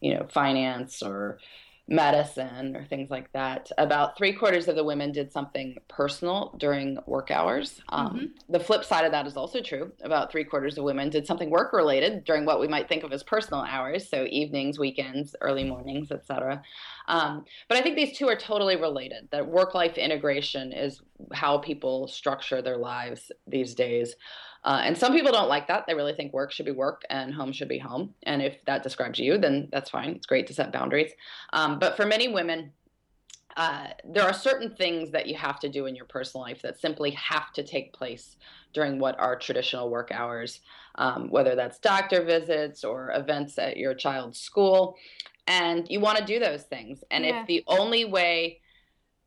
you 0.00 0.14
know, 0.14 0.26
finance 0.30 1.02
or 1.02 1.38
medicine 1.88 2.76
or 2.76 2.84
things 2.84 3.10
like 3.10 3.32
that. 3.32 3.70
About 3.78 4.16
three 4.16 4.34
quarters 4.34 4.68
of 4.68 4.76
the 4.76 4.84
women 4.84 5.10
did 5.10 5.32
something 5.32 5.76
personal 5.88 6.54
during 6.58 6.98
work 7.06 7.30
hours. 7.30 7.80
Um, 7.88 8.08
mm-hmm. 8.08 8.26
The 8.50 8.60
flip 8.60 8.84
side 8.84 9.06
of 9.06 9.12
that 9.12 9.26
is 9.26 9.36
also 9.36 9.62
true. 9.62 9.90
About 10.02 10.30
three 10.30 10.44
quarters 10.44 10.76
of 10.76 10.84
women 10.84 11.08
did 11.08 11.26
something 11.26 11.48
work 11.48 11.72
related 11.72 12.24
during 12.24 12.44
what 12.44 12.60
we 12.60 12.68
might 12.68 12.88
think 12.88 13.04
of 13.04 13.12
as 13.12 13.22
personal 13.22 13.62
hours, 13.62 14.08
so 14.08 14.26
evenings, 14.28 14.78
weekends, 14.78 15.34
early 15.40 15.64
mornings, 15.64 16.12
etc. 16.12 16.62
Um, 17.08 17.46
but 17.68 17.78
I 17.78 17.80
think 17.80 17.96
these 17.96 18.16
two 18.16 18.28
are 18.28 18.36
totally 18.36 18.76
related. 18.76 19.28
That 19.30 19.48
work 19.48 19.74
life 19.74 19.96
integration 19.96 20.72
is 20.72 21.00
how 21.32 21.58
people 21.58 22.06
structure 22.06 22.60
their 22.60 22.76
lives 22.76 23.32
these 23.46 23.74
days. 23.74 24.14
Uh, 24.68 24.82
and 24.84 24.98
some 24.98 25.14
people 25.14 25.32
don't 25.32 25.48
like 25.48 25.66
that. 25.66 25.86
They 25.86 25.94
really 25.94 26.12
think 26.12 26.34
work 26.34 26.52
should 26.52 26.66
be 26.66 26.72
work 26.72 27.00
and 27.08 27.32
home 27.32 27.52
should 27.52 27.68
be 27.68 27.78
home. 27.78 28.14
And 28.24 28.42
if 28.42 28.62
that 28.66 28.82
describes 28.82 29.18
you, 29.18 29.38
then 29.38 29.70
that's 29.72 29.88
fine. 29.88 30.10
It's 30.10 30.26
great 30.26 30.46
to 30.48 30.52
set 30.52 30.74
boundaries. 30.74 31.10
Um, 31.54 31.78
but 31.78 31.96
for 31.96 32.04
many 32.04 32.28
women, 32.28 32.72
uh, 33.56 33.86
there 34.04 34.24
are 34.24 34.34
certain 34.34 34.74
things 34.74 35.10
that 35.12 35.26
you 35.26 35.36
have 35.36 35.58
to 35.60 35.70
do 35.70 35.86
in 35.86 35.96
your 35.96 36.04
personal 36.04 36.42
life 36.42 36.60
that 36.60 36.78
simply 36.78 37.12
have 37.12 37.50
to 37.54 37.62
take 37.62 37.94
place 37.94 38.36
during 38.74 38.98
what 38.98 39.18
are 39.18 39.38
traditional 39.38 39.88
work 39.88 40.10
hours, 40.12 40.60
um, 40.96 41.30
whether 41.30 41.54
that's 41.54 41.78
doctor 41.78 42.22
visits 42.22 42.84
or 42.84 43.10
events 43.14 43.58
at 43.58 43.78
your 43.78 43.94
child's 43.94 44.38
school. 44.38 44.96
And 45.46 45.86
you 45.88 46.00
want 46.00 46.18
to 46.18 46.24
do 46.26 46.38
those 46.38 46.64
things. 46.64 47.02
And 47.10 47.24
yeah. 47.24 47.40
if 47.40 47.46
the 47.46 47.64
only 47.68 48.04
way 48.04 48.60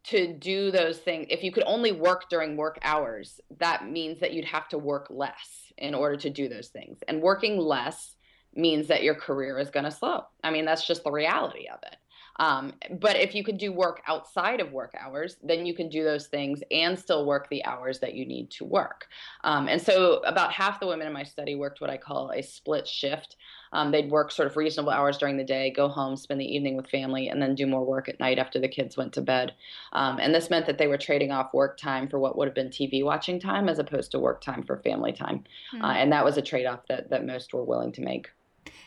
to 0.04 0.34
do 0.34 0.72
those 0.72 0.98
things 0.98 1.28
if 1.30 1.44
you 1.44 1.52
could 1.52 1.64
only 1.66 1.92
work 1.92 2.30
during 2.30 2.58
work 2.58 2.80
hours 2.82 3.40
that 3.60 3.88
means 3.90 4.20
that 4.20 4.34
you'd 4.34 4.46
have 4.46 4.68
to 4.68 4.78
work 4.78 5.08
less 5.10 5.72
in 5.78 5.94
order 5.94 6.16
to 6.16 6.30
do 6.30 6.50
those 6.50 6.70
things 6.70 7.00
and 7.08 7.22
working 7.22 7.58
less 7.58 8.16
means 8.54 8.88
that 8.88 9.04
your 9.04 9.16
career 9.16 9.60
is 9.60 9.70
going 9.70 9.86
to 9.86 9.92
slow 9.92 10.24
i 10.44 10.52
mean 10.52 10.66
that's 10.66 10.86
just 10.86 11.04
the 11.04 11.12
reality 11.12 11.68
of 11.72 11.80
it 11.84 11.98
um, 12.42 12.74
but 13.00 13.18
if 13.18 13.36
you 13.36 13.44
could 13.44 13.58
do 13.58 13.72
work 13.72 14.02
outside 14.08 14.60
of 14.60 14.72
work 14.72 14.94
hours, 15.00 15.38
then 15.44 15.66
you 15.66 15.76
can 15.76 15.90
do 15.90 16.04
those 16.04 16.28
things 16.28 16.62
and 16.72 16.98
still 16.98 17.26
work 17.26 17.48
the 17.50 17.64
hours 17.66 18.00
that 18.00 18.16
you 18.16 18.26
need 18.26 18.50
to 18.52 18.66
work. 18.66 19.08
Um, 19.44 19.68
and 19.68 19.82
so, 19.82 20.16
about 20.26 20.52
half 20.52 20.80
the 20.80 20.88
women 20.88 21.08
in 21.08 21.14
my 21.14 21.24
study 21.24 21.56
worked 21.56 21.82
what 21.82 21.90
I 21.90 21.98
call 21.98 22.32
a 22.32 22.42
split 22.42 22.88
shift. 22.88 23.36
Um, 23.74 23.92
they'd 23.92 24.12
work 24.12 24.32
sort 24.32 24.48
of 24.48 24.58
reasonable 24.58 24.92
hours 24.92 25.18
during 25.18 25.38
the 25.38 25.44
day, 25.44 25.72
go 25.72 25.88
home, 25.88 26.18
spend 26.18 26.42
the 26.42 26.56
evening 26.56 26.76
with 26.76 26.90
family, 26.90 27.30
and 27.30 27.42
then 27.42 27.56
do 27.56 27.66
more 27.66 27.86
work 27.86 28.10
at 28.10 28.20
night 28.20 28.40
after 28.40 28.60
the 28.60 28.68
kids 28.68 28.98
went 28.98 29.14
to 29.14 29.22
bed. 29.22 29.54
Um, 29.94 30.20
and 30.20 30.34
this 30.34 30.50
meant 30.50 30.66
that 30.66 30.78
they 30.78 30.88
were 30.88 30.98
trading 30.98 31.32
off 31.32 31.54
work 31.54 31.78
time 31.78 32.08
for 32.08 32.20
what 32.20 32.38
would 32.38 32.48
have 32.48 32.56
been 32.56 32.70
TV 32.70 33.04
watching 33.04 33.40
time 33.40 33.70
as 33.70 33.80
opposed 33.80 34.12
to 34.12 34.20
work 34.20 34.42
time 34.42 34.64
for 34.64 34.78
family 34.78 35.14
time. 35.14 35.44
Mm. 35.74 35.84
Uh, 35.84 35.94
and 35.94 36.12
that 36.12 36.26
was 36.26 36.38
a 36.38 36.42
trade 36.42 36.66
off 36.66 36.86
that, 36.88 37.10
that 37.10 37.26
most 37.26 37.54
were 37.54 37.64
willing 37.64 37.92
to 37.94 38.02
make. 38.02 38.30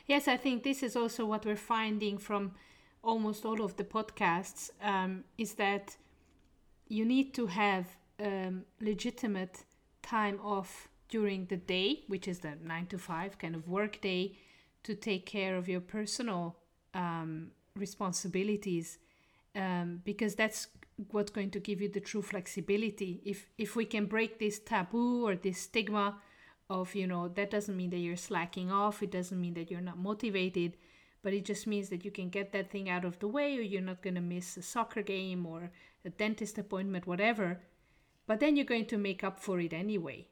Yes, 0.07 0.29
I 0.29 0.37
think 0.37 0.63
this 0.63 0.83
is 0.83 0.97
also 0.97 1.25
what 1.25 1.45
we're 1.45 1.57
finding 1.57 2.19
from 2.19 2.53
almost 3.03 3.45
all 3.45 3.63
of 3.63 3.77
the 3.77 3.85
podcasts 3.85 4.71
um, 4.83 5.25
is 5.39 5.55
that 5.55 5.97
you 6.89 7.05
need 7.05 7.35
to 7.35 7.47
have 7.47 7.87
um, 8.21 8.65
legitimate 8.81 9.65
time 10.03 10.39
off 10.43 10.89
during 11.09 11.47
the 11.47 11.57
day, 11.57 12.03
which 12.09 12.29
is 12.29 12.41
the 12.41 12.55
nine 12.63 12.87
to 12.87 12.99
five 12.99 13.39
kind 13.39 13.55
of 13.55 13.69
work 13.69 14.01
day, 14.01 14.37
to 14.85 14.95
take 14.95 15.27
care 15.27 15.57
of 15.57 15.69
your 15.69 15.81
personal 15.81 16.57
um, 16.95 17.51
responsibilities, 17.77 18.99
um, 19.57 20.01
because 20.05 20.35
that's 20.35 20.69
what's 21.11 21.31
going 21.31 21.51
to 21.51 21.61
give 21.61 21.81
you 21.81 21.89
the 21.89 22.01
true 22.01 22.23
flexibility. 22.23 23.21
If 23.25 23.47
if 23.59 23.77
we 23.77 23.85
can 23.85 24.07
break 24.07 24.39
this 24.39 24.59
taboo 24.59 25.27
or 25.27 25.37
this 25.37 25.59
stigma 25.59 26.17
of 26.71 26.95
you 26.95 27.07
know 27.07 27.29
that 27.29 27.51
doesn't 27.51 27.77
mean 27.77 27.91
that 27.91 27.99
you're 27.99 28.17
slacking 28.17 28.71
off, 28.71 29.03
it 29.03 29.11
doesn't 29.11 29.41
mean 29.41 29.55
that 29.55 29.71
you're 29.71 29.81
not 29.81 29.99
motivated 29.99 30.77
but 31.25 31.33
it 31.33 31.47
just 31.47 31.67
means 31.67 31.89
that 31.89 32.05
you 32.05 32.11
can 32.11 32.29
get 32.29 32.53
that 32.53 32.71
thing 32.71 32.89
out 32.89 33.05
of 33.05 33.19
the 33.19 33.27
way 33.27 33.57
or 33.57 33.63
you're 33.63 33.81
not 33.81 34.03
going 34.03 34.15
to 34.15 34.21
miss 34.21 34.59
a 34.59 34.63
soccer 34.63 35.03
game 35.03 35.47
or 35.47 35.71
a 36.05 36.11
dentist 36.11 36.59
appointment 36.59 37.07
whatever 37.07 37.61
but 38.27 38.39
then 38.39 38.55
you're 38.55 38.67
going 38.67 38.87
to 38.87 38.99
make 38.99 39.25
up 39.25 39.41
for 39.41 39.59
it 39.59 39.73
anyway 39.73 40.27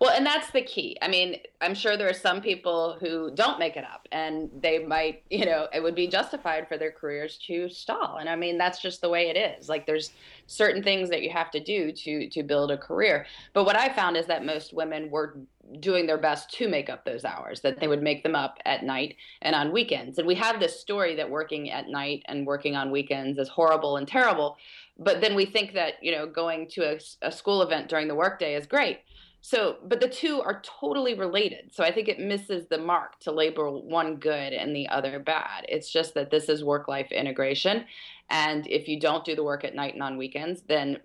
well, 0.00 0.10
and 0.10 0.26
that's 0.26 0.50
the 0.50 0.62
key. 0.62 0.96
I 1.00 1.08
mean, 1.08 1.40
I'm 1.60 1.74
sure 1.74 1.96
there 1.96 2.08
are 2.08 2.14
some 2.14 2.40
people 2.40 2.96
who 3.00 3.30
don't 3.34 3.58
make 3.58 3.76
it 3.76 3.84
up 3.84 4.08
and 4.12 4.50
they 4.60 4.78
might, 4.78 5.22
you 5.30 5.46
know, 5.46 5.68
it 5.72 5.82
would 5.82 5.94
be 5.94 6.06
justified 6.06 6.68
for 6.68 6.76
their 6.76 6.90
careers 6.90 7.38
to 7.46 7.68
stall. 7.68 8.18
And 8.18 8.28
I 8.28 8.36
mean, 8.36 8.58
that's 8.58 8.80
just 8.80 9.00
the 9.00 9.08
way 9.08 9.28
it 9.28 9.36
is. 9.36 9.68
Like 9.68 9.86
there's 9.86 10.12
certain 10.46 10.82
things 10.82 11.08
that 11.10 11.22
you 11.22 11.30
have 11.30 11.50
to 11.52 11.60
do 11.60 11.92
to 11.92 12.28
to 12.28 12.42
build 12.42 12.70
a 12.70 12.78
career. 12.78 13.26
But 13.52 13.64
what 13.64 13.76
I 13.76 13.88
found 13.92 14.16
is 14.16 14.26
that 14.26 14.44
most 14.44 14.72
women 14.72 15.10
were 15.10 15.38
doing 15.80 16.06
their 16.06 16.18
best 16.18 16.52
to 16.52 16.68
make 16.68 16.88
up 16.88 17.04
those 17.04 17.24
hours, 17.24 17.60
that 17.62 17.80
they 17.80 17.88
would 17.88 18.02
make 18.02 18.22
them 18.22 18.36
up 18.36 18.58
at 18.64 18.84
night 18.84 19.16
and 19.42 19.56
on 19.56 19.72
weekends. 19.72 20.18
And 20.18 20.26
we 20.26 20.36
have 20.36 20.60
this 20.60 20.78
story 20.78 21.16
that 21.16 21.28
working 21.28 21.70
at 21.72 21.88
night 21.88 22.22
and 22.26 22.46
working 22.46 22.76
on 22.76 22.92
weekends 22.92 23.36
is 23.38 23.48
horrible 23.48 23.96
and 23.96 24.06
terrible. 24.06 24.56
But 24.98 25.20
then 25.20 25.34
we 25.34 25.44
think 25.44 25.74
that, 25.74 25.94
you 26.00 26.12
know, 26.12 26.26
going 26.26 26.68
to 26.70 26.92
a, 26.92 26.98
a 27.22 27.32
school 27.32 27.62
event 27.62 27.88
during 27.88 28.06
the 28.06 28.14
workday 28.14 28.54
is 28.54 28.66
great 28.66 29.00
so, 29.46 29.76
but 29.84 30.00
the 30.00 30.08
two 30.08 30.42
are 30.42 30.60
totally 30.62 31.14
related. 31.14 31.70
So 31.72 31.84
I 31.84 31.92
think 31.92 32.08
it 32.08 32.18
misses 32.18 32.66
the 32.66 32.78
mark 32.78 33.20
to 33.20 33.30
label 33.30 33.86
one 33.88 34.16
good 34.16 34.52
and 34.52 34.74
the 34.74 34.88
other 34.88 35.20
bad. 35.20 35.66
It's 35.68 35.88
just 35.88 36.14
that 36.14 36.32
this 36.32 36.48
is 36.48 36.64
work 36.64 36.88
life 36.88 37.12
integration. 37.12 37.84
And 38.28 38.66
if 38.66 38.88
you 38.88 38.98
don't 38.98 39.24
do 39.24 39.36
the 39.36 39.44
work 39.44 39.62
at 39.62 39.76
night 39.76 39.94
and 39.94 40.02
on 40.02 40.16
weekends, 40.16 40.62
then 40.62 40.98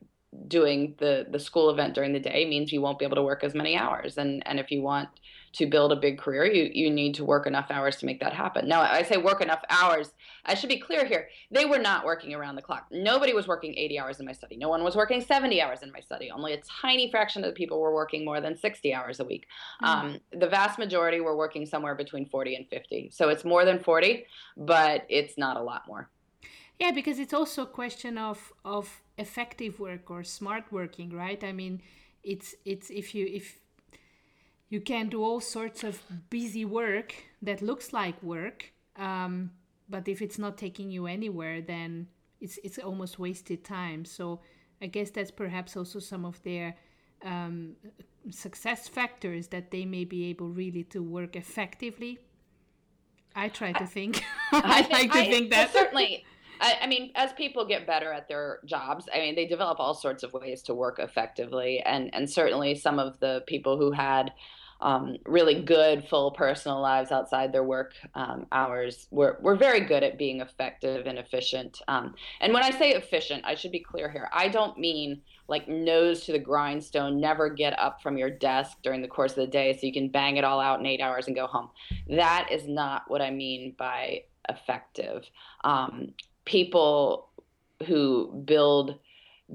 doing 0.48 0.96
the 0.98 1.28
the 1.30 1.38
school 1.38 1.70
event 1.70 1.94
during 1.94 2.14
the 2.14 2.20
day 2.20 2.50
means 2.50 2.72
you 2.72 2.82
won't 2.82 2.98
be 2.98 3.06
able 3.06 3.18
to 3.18 3.22
work 3.22 3.44
as 3.44 3.54
many 3.54 3.78
hours 3.78 4.18
and 4.18 4.42
and 4.48 4.62
if 4.62 4.72
you 4.72 4.82
want 4.82 5.10
to 5.54 5.66
build 5.66 5.92
a 5.92 5.96
big 5.96 6.18
career 6.18 6.46
you 6.46 6.70
you 6.74 6.90
need 6.90 7.14
to 7.16 7.26
work 7.26 7.46
enough 7.46 7.70
hours 7.70 7.98
to 7.98 8.06
make 8.06 8.20
that 8.20 8.34
happen. 8.34 8.68
Now 8.68 8.82
i 8.82 9.04
say 9.04 9.18
work 9.18 9.42
enough 9.42 9.64
hours 9.70 10.12
i 10.46 10.54
should 10.54 10.70
be 10.70 10.80
clear 10.80 11.06
here 11.06 11.28
they 11.52 11.66
were 11.66 11.80
not 11.80 12.06
working 12.06 12.34
around 12.34 12.56
the 12.56 12.62
clock. 12.62 12.88
Nobody 12.92 13.34
was 13.34 13.48
working 13.48 13.74
80 13.76 14.00
hours 14.00 14.20
in 14.20 14.26
my 14.26 14.34
study. 14.34 14.58
No 14.58 14.70
one 14.70 14.84
was 14.84 14.96
working 14.96 15.22
70 15.22 15.62
hours 15.62 15.82
in 15.82 15.92
my 15.92 16.00
study. 16.00 16.32
Only 16.32 16.54
a 16.54 16.62
tiny 16.82 17.10
fraction 17.10 17.44
of 17.44 17.50
the 17.50 17.56
people 17.56 17.80
were 17.80 17.94
working 17.94 18.24
more 18.24 18.42
than 18.42 18.58
60 18.58 18.94
hours 18.94 19.20
a 19.20 19.26
week. 19.26 19.46
Mm-hmm. 19.84 20.08
um, 20.08 20.20
the 20.32 20.48
vast 20.48 20.80
majority 20.80 21.20
were 21.20 21.36
working 21.36 21.66
somewhere 21.66 21.96
between 21.96 22.26
40 22.26 22.56
and 22.56 22.68
50 22.68 23.10
so 23.12 23.30
it's 23.30 23.44
more 23.44 23.66
than 23.66 23.80
40 23.80 24.26
but 24.58 25.06
it's 25.10 25.38
not 25.38 25.58
a 25.58 25.62
lot 25.62 25.88
more. 25.88 26.10
Yeah, 26.82 26.92
because 26.92 27.20
it's 27.20 27.34
also 27.34 27.62
a 27.64 27.74
question 27.82 28.18
of 28.18 28.52
of 28.66 29.02
effective 29.18 29.80
work 29.80 30.10
or 30.10 30.24
smart 30.24 30.66
working, 30.72 31.10
right? 31.12 31.42
I 31.44 31.52
mean, 31.52 31.82
it's 32.24 32.56
it's 32.66 32.90
if 32.90 33.14
you 33.14 33.28
if 33.28 33.60
you 34.72 34.80
can 34.80 35.10
do 35.10 35.22
all 35.22 35.42
sorts 35.42 35.84
of 35.84 36.02
busy 36.30 36.64
work 36.64 37.14
that 37.42 37.62
looks 37.62 37.92
like 37.92 38.24
work, 38.24 38.72
um, 38.96 39.52
but 39.90 40.08
if 40.08 40.22
it's 40.22 40.40
not 40.40 40.58
taking 40.58 40.90
you 40.90 41.08
anywhere, 41.08 41.62
then 41.62 42.08
it's 42.40 42.58
it's 42.64 42.80
almost 42.80 43.20
wasted 43.20 43.66
time. 43.66 44.06
So 44.06 44.40
I 44.82 44.88
guess 44.88 45.12
that's 45.12 45.30
perhaps 45.30 45.76
also 45.76 46.00
some 46.00 46.24
of 46.24 46.42
their 46.44 46.78
um, 47.26 47.76
success 48.30 48.88
factors 48.88 49.48
that 49.50 49.72
they 49.72 49.84
may 49.84 50.06
be 50.06 50.30
able 50.30 50.48
really 50.48 50.86
to 50.86 51.04
work 51.04 51.36
effectively. 51.36 52.18
I 53.36 53.50
try 53.50 53.74
to 53.74 53.86
think. 53.86 54.24
I, 54.54 54.88
like 54.90 55.12
to 55.12 55.20
I, 55.20 55.26
think 55.26 55.52
that 55.52 55.74
certainly 55.74 56.24
I, 56.62 56.78
I, 56.84 56.88
mean, 56.88 57.12
as 57.16 57.34
people 57.34 57.66
get 57.66 57.86
better 57.86 58.14
at 58.14 58.30
their 58.30 58.60
jobs, 58.66 59.10
I 59.14 59.18
mean, 59.20 59.36
they 59.36 59.48
develop 59.48 59.82
all 59.82 59.96
sorts 59.96 60.24
of 60.24 60.32
ways 60.32 60.62
to 60.64 60.74
work 60.74 61.00
effectively, 61.00 61.82
and 61.82 62.10
and 62.14 62.30
certainly 62.30 62.76
some 62.76 63.00
of 63.00 63.20
the 63.20 63.44
people 63.48 63.78
who 63.78 63.92
had 63.92 64.32
um, 64.82 65.18
really 65.26 65.62
good 65.62 66.08
full 66.08 66.32
personal 66.32 66.82
lives 66.82 67.12
outside 67.12 67.52
their 67.52 67.64
work 67.64 67.94
um, 68.16 68.48
hours 68.52 69.08
were, 69.12 69.38
were 69.42 69.56
very 69.56 69.82
good 69.82 70.04
at 70.04 70.18
being 70.18 70.42
effective 70.42 71.06
and 71.06 71.18
efficient. 71.18 71.82
Um, 71.88 72.16
and 72.40 72.54
when 72.54 72.64
I 72.64 72.72
say 72.72 72.92
efficient, 72.92 73.44
I 73.46 73.56
should 73.56 73.72
be 73.72 73.80
clear 73.80 74.10
here. 74.10 74.30
I 74.34 74.48
don't 74.48 74.78
mean 74.78 75.22
like 75.48 75.68
nose 75.68 76.26
to 76.26 76.32
the 76.32 76.40
grindstone, 76.40 77.20
never 77.20 77.50
get 77.50 77.78
up 77.78 78.02
from 78.02 78.18
your 78.18 78.30
desk 78.30 78.78
during 78.84 79.02
the 79.02 79.08
course 79.08 79.32
of 79.32 79.38
the 79.38 79.48
day 79.48 79.78
so 79.78 79.86
you 79.86 79.94
can 79.94 80.10
bang 80.10 80.38
it 80.38 80.44
all 80.44 80.60
out 80.60 80.80
in 80.80 80.86
eight 80.86 81.02
hours 81.02 81.28
and 81.28 81.36
go 81.36 81.46
home. 81.46 81.70
That 82.10 82.50
is 82.52 82.68
not 82.68 83.04
what 83.08 83.22
I 83.22 83.30
mean 83.30 83.76
by 83.78 84.24
effective. 84.50 85.30
Um, 85.64 86.14
people 86.46 87.30
who 87.86 88.44
build 88.46 89.00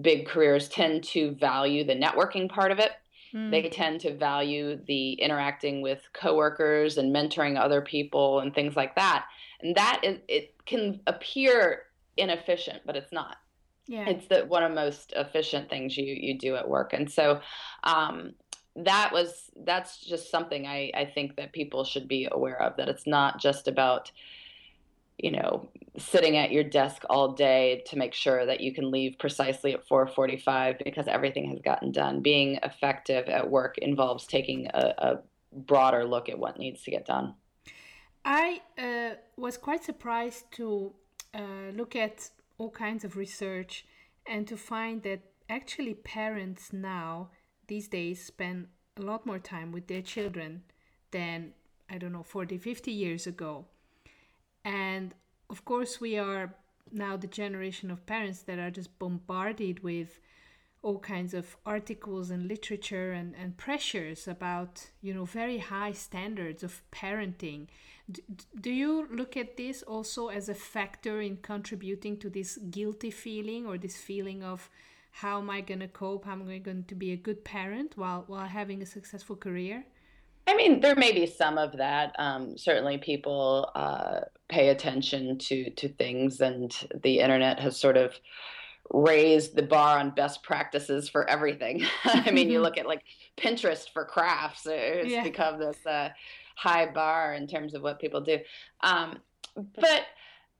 big 0.00 0.26
careers 0.26 0.68
tend 0.68 1.04
to 1.04 1.33
value 1.33 1.85
the 1.85 1.97
networking 1.97 2.49
part 2.49 2.71
of 2.71 2.78
it. 2.78 2.92
Mm. 3.35 3.50
They 3.50 3.68
tend 3.68 4.00
to 4.02 4.16
value 4.16 4.78
the 4.87 5.12
interacting 5.14 5.83
with 5.83 6.09
coworkers 6.12 6.99
and 6.99 7.14
mentoring 7.14 7.59
other 7.59 7.80
people 7.80 8.40
and 8.40 8.54
things 8.54 8.76
like 8.76 8.95
that. 8.97 9.26
And 9.61 9.75
that 9.76 10.00
is, 10.02 10.18
it 10.28 10.54
can 10.66 11.00
appear 11.06 11.83
inefficient, 12.16 12.83
but 12.85 12.97
it's 12.97 13.12
not. 13.12 13.37
Yeah. 13.87 14.09
It's 14.09 14.26
the 14.26 14.45
one 14.47 14.64
of 14.64 14.71
the 14.71 14.75
most 14.75 15.12
efficient 15.14 15.71
things 15.71 15.97
you 15.97 16.04
you 16.06 16.37
do 16.38 16.56
at 16.56 16.68
work. 16.68 16.92
And 16.92 17.11
so 17.11 17.40
um, 17.85 18.35
that 18.75 19.11
was 19.12 19.50
that's 19.64 20.00
just 20.00 20.30
something 20.30 20.66
I, 20.66 20.90
I 20.95 21.04
think 21.04 21.37
that 21.37 21.52
people 21.52 21.85
should 21.85 22.09
be 22.09 22.28
aware 22.30 22.61
of 22.61 22.76
that 22.76 22.88
it's 22.88 23.06
not 23.06 23.40
just 23.40 23.68
about 23.68 24.11
you 25.18 25.30
know 25.30 25.68
sitting 25.99 26.37
at 26.37 26.52
your 26.52 26.64
desk 26.64 27.02
all 27.08 27.32
day 27.32 27.82
to 27.87 27.96
make 27.96 28.12
sure 28.12 28.44
that 28.44 28.61
you 28.61 28.73
can 28.73 28.90
leave 28.90 29.18
precisely 29.18 29.73
at 29.73 29.87
4:45 29.88 30.78
because 30.85 31.08
everything 31.08 31.49
has 31.50 31.61
gotten 31.61 31.90
done. 31.90 32.20
Being 32.20 32.58
effective 32.62 33.26
at 33.28 33.50
work 33.50 33.78
involves 33.78 34.26
taking 34.26 34.66
a, 34.75 34.94
a 34.99 35.18
broader 35.52 36.04
look 36.04 36.28
at 36.28 36.38
what 36.38 36.58
needs 36.58 36.82
to 36.82 36.90
get 36.90 37.06
done. 37.06 37.35
I 38.25 38.61
uh, 38.76 39.14
was 39.37 39.56
quite 39.56 39.85
surprised 39.85 40.50
to 40.52 40.92
uh, 41.32 41.70
look 41.73 41.96
at 41.96 42.30
all 42.58 42.70
kinds 42.70 43.04
of 43.04 43.16
research 43.16 43.87
and 44.26 44.46
to 44.49 44.56
find 44.56 45.02
that 45.04 45.20
actually 45.49 45.94
parents 45.94 46.73
now 46.73 47.30
these 47.68 47.88
days 47.88 48.25
spend 48.25 48.66
a 48.96 49.02
lot 49.02 49.26
more 49.26 49.38
time 49.38 49.73
with 49.73 49.87
their 49.87 50.02
children 50.02 50.62
than 51.11 51.52
I 51.88 51.99
don't 51.99 52.12
know 52.12 52.23
40 52.23 52.58
50 52.58 52.90
years 52.90 53.26
ago 53.26 53.66
and 54.66 55.14
of 55.49 55.64
course 55.64 56.00
we 56.00 56.18
are 56.18 56.54
now 56.92 57.16
the 57.16 57.26
generation 57.26 57.90
of 57.90 58.04
parents 58.04 58.42
that 58.42 58.58
are 58.58 58.70
just 58.70 58.99
bombarded 58.99 59.82
with 59.82 60.18
all 60.82 60.99
kinds 60.99 61.35
of 61.35 61.56
articles 61.64 62.30
and 62.30 62.46
literature 62.46 63.12
and, 63.12 63.35
and 63.40 63.56
pressures 63.56 64.28
about 64.28 64.90
you 65.00 65.14
know 65.14 65.25
very 65.25 65.58
high 65.58 65.92
standards 65.92 66.62
of 66.62 66.82
parenting 66.92 67.66
D- 68.11 68.23
do 68.61 68.70
you 68.70 69.08
look 69.11 69.37
at 69.37 69.56
this 69.56 69.82
also 69.82 70.28
as 70.28 70.49
a 70.49 70.54
factor 70.54 71.20
in 71.20 71.38
contributing 71.38 72.16
to 72.18 72.30
this 72.30 72.56
guilty 72.56 73.11
feeling 73.11 73.66
or 73.66 73.78
this 73.78 73.96
feeling 73.96 74.42
of 74.42 74.68
how 75.11 75.38
am 75.38 75.49
I 75.49 75.62
going 75.62 75.80
to 75.80 75.88
cope? 75.88 76.26
How 76.26 76.32
am 76.32 76.49
I 76.49 76.58
going 76.58 76.85
to 76.85 76.94
be 76.94 77.11
a 77.12 77.16
good 77.16 77.42
parent 77.42 77.96
while 77.96 78.25
while 78.26 78.46
having 78.46 78.82
a 78.82 78.87
successful 78.87 79.35
career? 79.35 79.87
I 80.46 80.54
mean, 80.54 80.80
there 80.80 80.94
may 80.94 81.12
be 81.12 81.26
some 81.26 81.58
of 81.58 81.76
that. 81.78 82.14
Um, 82.18 82.56
certainly, 82.56 82.99
people 82.99 83.70
uh, 83.75 84.20
pay 84.48 84.68
attention 84.68 85.38
to 85.38 85.70
to 85.70 85.88
things, 85.88 86.40
and 86.40 86.74
the 87.02 87.20
internet 87.20 87.60
has 87.60 87.76
sort 87.76 87.96
of 87.96 88.14
raised 88.92 89.56
the 89.56 89.62
bar 89.62 89.98
on 89.98 90.10
best 90.10 90.42
practices 90.42 91.08
for 91.08 91.28
everything. 91.28 91.84
I 92.04 92.30
mean, 92.30 92.48
you 92.48 92.54
mm-hmm. 92.54 92.64
look 92.64 92.78
at 92.78 92.86
like 92.86 93.02
Pinterest 93.36 93.90
for 93.92 94.04
crafts; 94.04 94.66
it's 94.66 95.08
yeah. 95.08 95.22
become 95.22 95.58
this 95.58 95.84
uh, 95.86 96.10
high 96.56 96.86
bar 96.86 97.34
in 97.34 97.46
terms 97.46 97.74
of 97.74 97.82
what 97.82 98.00
people 98.00 98.20
do. 98.20 98.38
Um, 98.82 99.18
but 99.56 100.06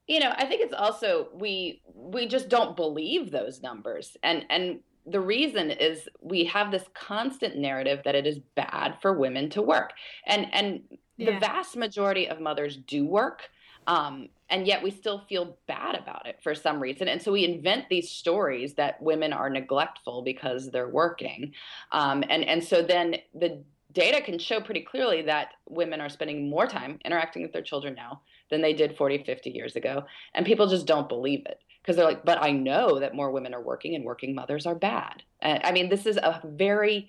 you 0.07 0.21
know, 0.21 0.33
I 0.37 0.47
think 0.47 0.62
it's 0.62 0.75
also 0.75 1.28
we 1.35 1.83
we 1.95 2.26
just 2.26 2.49
don't 2.49 2.76
believe 2.76 3.31
those 3.31 3.62
numbers. 3.62 4.16
And 4.23 4.47
and 4.50 4.81
the 5.07 5.21
reason 5.21 5.71
is 5.71 6.09
we 6.21 6.45
have 6.45 6.71
this 6.71 6.85
constant 6.95 7.57
narrative 7.57 8.00
that 8.05 8.14
it 8.14 8.26
is 8.26 8.38
bad 8.55 8.97
for 9.00 9.12
women 9.12 9.50
to 9.50 9.62
work. 9.62 9.93
And 10.26 10.47
and 10.52 10.83
yeah. 11.16 11.33
the 11.33 11.40
vast 11.40 11.76
majority 11.76 12.28
of 12.28 12.40
mothers 12.40 12.76
do 12.76 13.05
work. 13.05 13.49
Um, 13.87 14.28
and 14.49 14.66
yet 14.66 14.83
we 14.83 14.90
still 14.90 15.23
feel 15.28 15.57
bad 15.66 15.97
about 15.97 16.26
it 16.26 16.38
for 16.43 16.55
some 16.55 16.81
reason. 16.81 17.09
And 17.09 17.21
so 17.21 17.33
we 17.33 17.45
invent 17.45 17.88
these 17.88 18.11
stories 18.11 18.75
that 18.75 19.00
women 19.02 19.33
are 19.33 19.50
neglectful 19.50 20.23
because 20.23 20.71
they're 20.71 20.88
working. 20.88 21.52
Um, 21.93 22.23
and, 22.28 22.45
and 22.45 22.62
so 22.62 22.83
then 22.83 23.16
the 23.35 23.62
data 23.93 24.21
can 24.21 24.38
show 24.38 24.61
pretty 24.61 24.83
clearly 24.83 25.23
that 25.23 25.55
women 25.69 26.00
are 26.00 26.09
spending 26.09 26.49
more 26.49 26.66
time 26.66 26.99
interacting 27.05 27.43
with 27.43 27.52
their 27.52 27.62
children 27.62 27.95
now 27.95 28.21
than 28.50 28.61
they 28.61 28.73
did 28.73 28.97
40, 28.97 29.25
50 29.25 29.50
years 29.50 29.75
ago. 29.75 30.05
And 30.35 30.47
people 30.47 30.69
just 30.69 30.87
don't 30.87 31.09
believe 31.09 31.45
it 31.47 31.61
because 31.83 31.97
they're 31.97 32.05
like, 32.05 32.25
but 32.25 32.43
I 32.43 32.50
know 32.50 33.00
that 33.00 33.14
more 33.14 33.31
women 33.31 33.55
are 33.55 33.62
working 33.62 33.95
and 33.95 34.05
working 34.05 34.35
mothers 34.35 34.66
are 34.66 34.75
bad. 34.75 35.23
I 35.43 35.73
mean, 35.73 35.88
this 35.88 36.05
is 36.05 36.16
a 36.16 36.40
very 36.45 37.09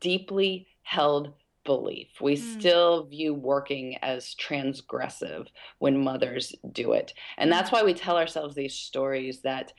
deeply 0.00 0.66
held 0.82 1.32
belief. 1.66 2.20
We 2.20 2.36
mm. 2.36 2.58
still 2.58 3.04
view 3.04 3.34
working 3.34 3.98
as 4.02 4.34
transgressive 4.36 5.48
when 5.78 6.02
mothers 6.02 6.54
do 6.72 6.92
it. 6.92 7.12
And 7.36 7.52
that's 7.52 7.70
why 7.70 7.82
we 7.82 7.92
tell 7.92 8.16
ourselves 8.16 8.54
these 8.54 8.74
stories 8.74 9.42
that 9.42 9.74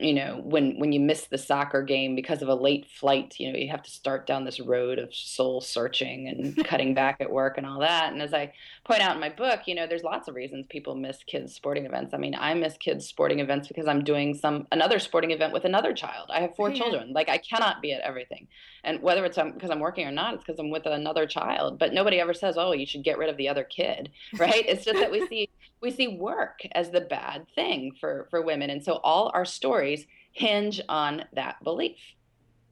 you 0.00 0.14
know 0.14 0.40
when 0.44 0.78
when 0.78 0.92
you 0.92 1.00
miss 1.00 1.26
the 1.26 1.38
soccer 1.38 1.82
game 1.82 2.14
because 2.14 2.42
of 2.42 2.48
a 2.48 2.54
late 2.54 2.86
flight 2.86 3.34
you 3.38 3.50
know 3.52 3.58
you 3.58 3.68
have 3.70 3.82
to 3.82 3.90
start 3.90 4.26
down 4.26 4.44
this 4.44 4.60
road 4.60 4.98
of 4.98 5.14
soul 5.14 5.60
searching 5.60 6.28
and 6.28 6.56
cutting 6.66 6.94
back 6.94 7.16
at 7.20 7.30
work 7.30 7.58
and 7.58 7.66
all 7.66 7.80
that. 7.80 8.12
And 8.12 8.22
as 8.22 8.34
i 8.34 8.52
point 8.84 9.00
out 9.00 9.14
in 9.14 9.20
my 9.20 9.28
book 9.28 9.60
you 9.66 9.74
know 9.74 9.86
there's 9.86 10.02
lots 10.02 10.28
of 10.28 10.34
reasons 10.34 10.66
people 10.68 10.94
miss 10.94 11.18
kids 11.24 11.54
sporting 11.54 11.86
events. 11.86 12.14
I 12.14 12.18
mean 12.18 12.34
i 12.34 12.54
miss 12.54 12.76
kids 12.76 13.06
sporting 13.06 13.40
events 13.40 13.68
because 13.68 13.86
i'm 13.86 14.02
doing 14.02 14.34
some 14.34 14.66
another 14.72 14.98
sporting 14.98 15.30
event 15.30 15.52
with 15.52 15.64
another 15.64 15.92
child. 15.92 16.30
I 16.32 16.40
have 16.40 16.56
four 16.56 16.70
yeah. 16.70 16.76
children. 16.76 17.12
Like 17.12 17.28
i 17.28 17.38
cannot 17.38 17.82
be 17.82 17.92
at 17.92 18.00
everything. 18.00 18.48
And 18.84 19.02
whether 19.02 19.24
it's 19.24 19.36
because 19.36 19.70
um, 19.70 19.76
i'm 19.76 19.80
working 19.80 20.06
or 20.06 20.12
not 20.12 20.34
it's 20.34 20.44
because 20.44 20.58
i'm 20.58 20.70
with 20.70 20.86
another 20.86 21.26
child. 21.26 21.78
But 21.78 21.92
nobody 21.92 22.20
ever 22.20 22.34
says 22.34 22.56
oh 22.58 22.72
you 22.72 22.86
should 22.86 23.04
get 23.04 23.18
rid 23.18 23.28
of 23.28 23.36
the 23.36 23.48
other 23.48 23.64
kid 23.64 24.10
right? 24.38 24.64
It's 24.66 24.84
just 24.84 24.98
that 24.98 25.10
we 25.10 25.26
see 25.26 25.50
we 25.80 25.90
see 25.90 26.08
work 26.08 26.60
as 26.72 26.90
the 26.90 27.00
bad 27.00 27.46
thing 27.54 27.92
for 27.98 28.26
for 28.30 28.42
women. 28.42 28.70
And 28.70 28.84
so 28.84 29.00
all 29.02 29.30
our 29.34 29.44
stories 29.44 29.89
hinge 30.32 30.80
on 30.88 31.24
that 31.32 31.62
belief. 31.64 31.98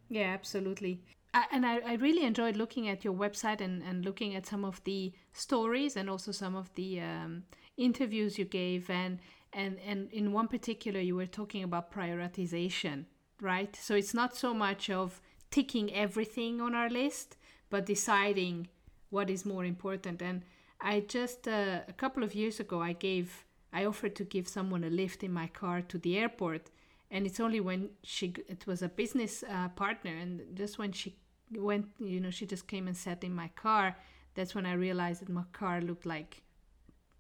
Yeah 0.09 0.33
absolutely. 0.33 1.01
Uh, 1.35 1.43
and 1.53 1.67
I, 1.67 1.79
I 1.81 1.95
really 1.95 2.25
enjoyed 2.25 2.57
looking 2.57 2.89
at 2.89 3.05
your 3.05 3.13
website 3.13 3.61
and, 3.61 3.83
and 3.83 4.05
looking 4.05 4.35
at 4.35 4.47
some 4.47 4.65
of 4.65 4.83
the 4.85 5.13
stories 5.33 5.97
and 5.97 6.09
also 6.09 6.33
some 6.33 6.57
of 6.57 6.73
the 6.75 7.01
um, 7.01 7.43
interviews 7.77 8.39
you 8.39 8.45
gave 8.45 8.91
and 8.91 9.19
and 9.53 9.79
and 9.87 10.11
in 10.13 10.33
one 10.33 10.49
particular 10.49 11.01
you 11.01 11.17
were 11.17 11.27
talking 11.27 11.63
about 11.63 11.93
prioritization 11.93 13.05
right? 13.41 13.77
So 13.77 13.95
it's 13.95 14.15
not 14.15 14.37
so 14.37 14.53
much 14.53 14.91
of 14.91 15.21
ticking 15.51 15.95
everything 15.95 16.61
on 16.61 16.75
our 16.75 16.91
list 16.91 17.37
but 17.71 17.87
deciding 17.87 18.69
what 19.11 19.31
is 19.31 19.45
more 19.45 19.65
important. 19.65 20.23
And 20.23 20.43
I 20.81 21.01
just 21.01 21.49
uh, 21.49 21.81
a 21.87 21.93
couple 21.93 22.23
of 22.23 22.35
years 22.35 22.61
ago 22.61 22.81
I 22.81 22.93
gave 22.93 23.45
I 23.73 23.85
offered 23.85 24.17
to 24.17 24.25
give 24.25 24.49
someone 24.49 24.85
a 24.85 24.91
lift 24.91 25.23
in 25.23 25.33
my 25.33 25.47
car 25.47 25.83
to 25.83 25.99
the 25.99 26.17
airport, 26.17 26.71
and 27.11 27.27
it's 27.27 27.41
only 27.41 27.61
when 27.61 27.91
she 28.03 28.35
it 28.49 28.67
was 28.67 28.83
a 28.83 28.89
business 28.89 29.45
uh, 29.51 29.69
partner, 29.69 30.15
and 30.15 30.43
just 30.55 30.79
when 30.79 30.93
she 30.93 31.17
went, 31.57 31.87
you 31.99 32.21
know, 32.21 32.31
she 32.31 32.47
just 32.47 32.67
came 32.67 32.87
and 32.87 32.97
sat 32.97 33.25
in 33.25 33.35
my 33.35 33.49
car. 33.57 33.97
That's 34.35 34.55
when 34.55 34.67
I 34.67 34.75
realized 34.75 35.23
that 35.23 35.29
my 35.29 35.45
car 35.53 35.81
looked 35.81 36.07
like 36.07 36.43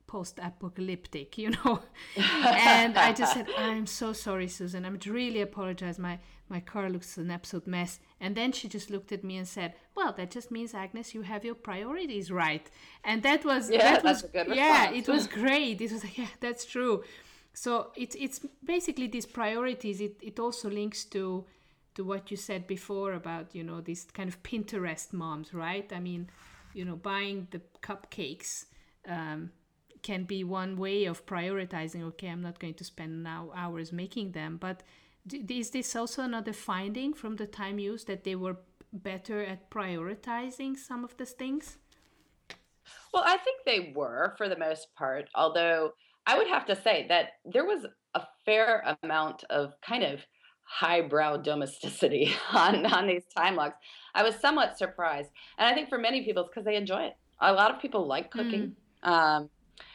post-apocalyptic, 0.07 1.38
you 1.38 1.51
know. 1.51 1.81
and 2.16 2.98
I 2.98 3.12
just 3.12 3.35
said, 3.35 3.46
"I'm 3.57 3.87
so 3.87 4.12
sorry, 4.12 4.48
Susan. 4.48 4.85
I'm 4.85 4.98
really 5.07 5.40
apologize. 5.42 5.98
My 5.98 6.18
my 6.48 6.61
car 6.61 6.90
looks 6.90 7.16
an 7.16 7.31
absolute 7.31 7.66
mess." 7.66 8.01
And 8.20 8.35
then 8.35 8.53
she 8.53 8.68
just 8.68 8.90
looked 8.90 9.12
at 9.12 9.24
me 9.24 9.37
and 9.37 9.48
said, 9.48 9.74
"Well, 9.94 10.12
that 10.12 10.31
just 10.31 10.51
means 10.51 10.74
Agnes, 10.74 11.14
you 11.14 11.22
have 11.22 11.44
your 11.44 11.55
priorities 11.55 12.31
right." 12.31 12.68
And 13.05 13.22
that 13.22 13.44
was 13.44 13.70
yeah, 13.70 13.92
that 13.92 14.05
was 14.05 14.24
yeah, 14.35 14.90
it 14.90 15.09
was 15.09 15.27
great. 15.27 15.81
It 15.81 15.92
was 15.92 16.05
like, 16.05 16.18
yeah, 16.18 16.33
that's 16.40 16.64
true. 16.64 17.05
So 17.54 17.90
it's 17.96 18.14
it's 18.14 18.40
basically 18.64 19.08
these 19.08 19.26
priorities. 19.26 20.00
It 20.00 20.16
it 20.22 20.38
also 20.38 20.70
links 20.70 21.04
to 21.06 21.44
to 21.94 22.04
what 22.04 22.30
you 22.30 22.37
said 22.37 22.66
before 22.66 23.12
about 23.12 23.54
you 23.54 23.64
know 23.64 23.80
these 23.80 24.04
kind 24.04 24.28
of 24.28 24.42
Pinterest 24.42 25.12
moms, 25.12 25.52
right? 25.52 25.90
I 25.92 26.00
mean, 26.00 26.30
you 26.74 26.84
know, 26.84 26.96
buying 26.96 27.48
the 27.50 27.61
cupcakes. 27.82 28.66
Um, 29.06 29.50
can 30.00 30.22
be 30.22 30.44
one 30.44 30.76
way 30.76 31.06
of 31.06 31.26
prioritizing 31.26 32.04
okay 32.04 32.28
i'm 32.28 32.40
not 32.40 32.61
going 32.61 32.72
to 32.72 32.84
spend 32.84 33.20
now 33.24 33.50
hours 33.52 33.92
making 33.92 34.30
them 34.30 34.56
but 34.56 34.84
is 35.32 35.70
this 35.70 35.96
also 35.96 36.22
another 36.22 36.52
finding 36.52 37.12
from 37.12 37.34
the 37.34 37.46
time 37.46 37.80
use 37.80 38.04
that 38.04 38.22
they 38.22 38.37
were 38.37 38.56
better 38.92 39.44
at 39.44 39.70
prioritizing 39.70 40.76
some 40.76 41.04
of 41.04 41.16
these 41.16 41.32
things? 41.32 41.76
Well, 43.12 43.24
I 43.26 43.37
think 43.38 43.64
they 43.64 43.92
were 43.94 44.34
for 44.37 44.48
the 44.48 44.58
most 44.58 44.94
part, 44.94 45.28
although 45.34 45.92
I 46.28 46.36
would 46.36 46.48
have 46.48 46.66
to 46.66 46.76
say 46.76 47.06
that 47.08 47.30
there 47.46 47.64
was 47.64 47.86
a 48.14 48.20
fair 48.44 48.96
amount 49.02 49.44
of 49.48 49.72
kind 49.80 50.04
of 50.04 50.20
highbrow 50.62 51.38
domesticity 51.38 52.30
on, 52.52 52.84
on 52.84 53.06
these 53.06 53.24
time 53.34 53.56
logs. 53.56 53.76
I 54.14 54.22
was 54.22 54.34
somewhat 54.36 54.76
surprised. 54.76 55.30
And 55.56 55.66
I 55.66 55.74
think 55.74 55.88
for 55.88 55.98
many 55.98 56.24
people, 56.24 56.42
it's 56.42 56.50
because 56.50 56.66
they 56.66 56.76
enjoy 56.76 57.04
it. 57.04 57.14
A 57.40 57.52
lot 57.52 57.74
of 57.74 57.80
people 57.80 58.06
like 58.06 58.30
cooking. 58.30 58.76
Mm. 59.02 59.10
Um, 59.10 59.50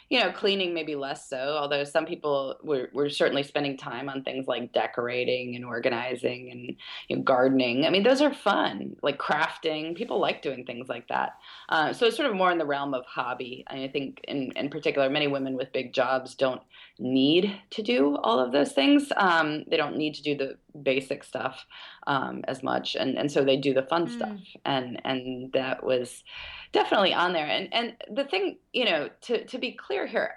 you 0.09 0.19
know, 0.19 0.31
cleaning 0.31 0.73
maybe 0.73 0.95
less 0.95 1.29
so, 1.29 1.57
although 1.59 1.83
some 1.83 2.05
people 2.05 2.57
were, 2.63 2.89
were 2.93 3.09
certainly 3.09 3.43
spending 3.43 3.77
time 3.77 4.09
on 4.09 4.23
things 4.23 4.47
like 4.47 4.73
decorating 4.73 5.55
and 5.55 5.65
organizing 5.65 6.51
and 6.51 6.75
you 7.07 7.15
know, 7.15 7.21
gardening. 7.23 7.85
I 7.85 7.89
mean, 7.89 8.03
those 8.03 8.21
are 8.21 8.33
fun, 8.33 8.95
like 9.01 9.17
crafting. 9.17 9.95
People 9.95 10.19
like 10.19 10.41
doing 10.41 10.65
things 10.65 10.89
like 10.89 11.07
that. 11.07 11.37
Uh, 11.69 11.93
so 11.93 12.05
it's 12.05 12.17
sort 12.17 12.29
of 12.29 12.35
more 12.35 12.51
in 12.51 12.57
the 12.57 12.65
realm 12.65 12.93
of 12.93 13.05
hobby. 13.05 13.63
I 13.67 13.89
think, 13.91 14.21
in, 14.27 14.51
in 14.55 14.69
particular, 14.69 15.09
many 15.09 15.27
women 15.27 15.55
with 15.55 15.73
big 15.73 15.93
jobs 15.93 16.35
don't 16.35 16.61
need 16.99 17.59
to 17.71 17.81
do 17.81 18.17
all 18.17 18.39
of 18.39 18.51
those 18.51 18.71
things. 18.71 19.11
Um, 19.17 19.63
they 19.67 19.77
don't 19.77 19.97
need 19.97 20.15
to 20.15 20.23
do 20.23 20.37
the 20.37 20.57
basic 20.81 21.23
stuff 21.23 21.65
um, 22.07 22.43
as 22.47 22.63
much, 22.63 22.95
and 22.95 23.17
and 23.17 23.31
so 23.31 23.43
they 23.43 23.57
do 23.57 23.73
the 23.73 23.83
fun 23.83 24.07
mm. 24.07 24.15
stuff, 24.15 24.39
and 24.65 25.01
and 25.03 25.51
that 25.53 25.83
was 25.83 26.23
definitely 26.71 27.13
on 27.13 27.33
there. 27.33 27.47
And 27.47 27.73
and 27.73 27.95
the 28.11 28.25
thing, 28.25 28.57
you 28.73 28.85
know, 28.85 29.09
to 29.21 29.45
to 29.45 29.57
be 29.57 29.71
clear 29.71 30.05
here, 30.05 30.35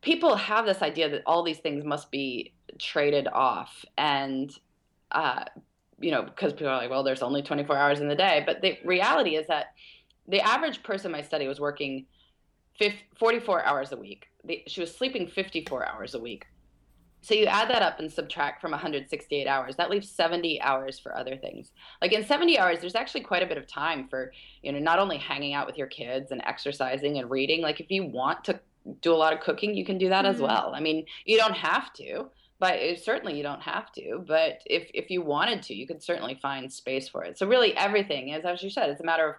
people 0.00 0.36
have 0.36 0.66
this 0.66 0.82
idea 0.82 1.08
that 1.10 1.22
all 1.26 1.42
these 1.42 1.58
things 1.58 1.84
must 1.84 2.10
be 2.10 2.52
traded 2.78 3.28
off, 3.28 3.84
and 3.96 4.52
uh, 5.12 5.44
you 6.00 6.10
know, 6.10 6.22
because 6.22 6.52
people 6.52 6.68
are 6.68 6.76
like, 6.76 6.90
well, 6.90 7.04
there's 7.04 7.22
only 7.22 7.42
24 7.42 7.76
hours 7.76 8.00
in 8.00 8.08
the 8.08 8.16
day, 8.16 8.42
but 8.44 8.60
the 8.60 8.78
reality 8.84 9.36
is 9.36 9.46
that 9.46 9.66
the 10.26 10.40
average 10.40 10.82
person 10.82 11.06
in 11.06 11.12
my 11.12 11.22
study 11.22 11.46
was 11.46 11.60
working 11.60 12.06
44 13.18 13.64
hours 13.64 13.92
a 13.92 13.96
week. 13.96 14.26
She 14.66 14.80
was 14.80 14.94
sleeping 14.94 15.26
54 15.28 15.86
hours 15.86 16.14
a 16.14 16.18
week. 16.18 16.46
So 17.22 17.34
you 17.34 17.46
add 17.46 17.70
that 17.70 17.82
up 17.82 18.00
and 18.00 18.12
subtract 18.12 18.60
from 18.60 18.72
168 18.72 19.46
hours. 19.46 19.76
That 19.76 19.90
leaves 19.90 20.10
70 20.10 20.60
hours 20.60 20.98
for 20.98 21.16
other 21.16 21.36
things. 21.36 21.70
Like 22.00 22.12
in 22.12 22.24
70 22.24 22.58
hours, 22.58 22.80
there's 22.80 22.96
actually 22.96 23.20
quite 23.20 23.44
a 23.44 23.46
bit 23.46 23.58
of 23.58 23.68
time 23.68 24.08
for, 24.08 24.32
you 24.62 24.72
know, 24.72 24.80
not 24.80 24.98
only 24.98 25.18
hanging 25.18 25.54
out 25.54 25.66
with 25.66 25.78
your 25.78 25.86
kids 25.86 26.32
and 26.32 26.42
exercising 26.44 27.18
and 27.18 27.30
reading. 27.30 27.62
Like 27.62 27.80
if 27.80 27.92
you 27.92 28.04
want 28.04 28.44
to 28.44 28.60
do 29.00 29.12
a 29.12 29.14
lot 29.14 29.32
of 29.32 29.38
cooking, 29.38 29.76
you 29.76 29.84
can 29.84 29.98
do 29.98 30.08
that 30.08 30.24
mm-hmm. 30.24 30.34
as 30.34 30.40
well. 30.40 30.72
I 30.74 30.80
mean, 30.80 31.06
you 31.24 31.38
don't 31.38 31.56
have 31.56 31.92
to, 31.94 32.26
but 32.58 32.74
it, 32.74 33.04
certainly 33.04 33.36
you 33.36 33.44
don't 33.44 33.62
have 33.62 33.92
to. 33.92 34.24
But 34.26 34.60
if 34.66 34.90
if 34.92 35.08
you 35.08 35.22
wanted 35.22 35.62
to, 35.62 35.74
you 35.74 35.86
could 35.86 36.02
certainly 36.02 36.34
find 36.42 36.72
space 36.72 37.08
for 37.08 37.22
it. 37.22 37.38
So 37.38 37.46
really, 37.46 37.76
everything 37.76 38.30
is, 38.30 38.44
as 38.44 38.64
you 38.64 38.70
said, 38.70 38.90
it's 38.90 39.00
a 39.00 39.04
matter 39.04 39.28
of 39.28 39.36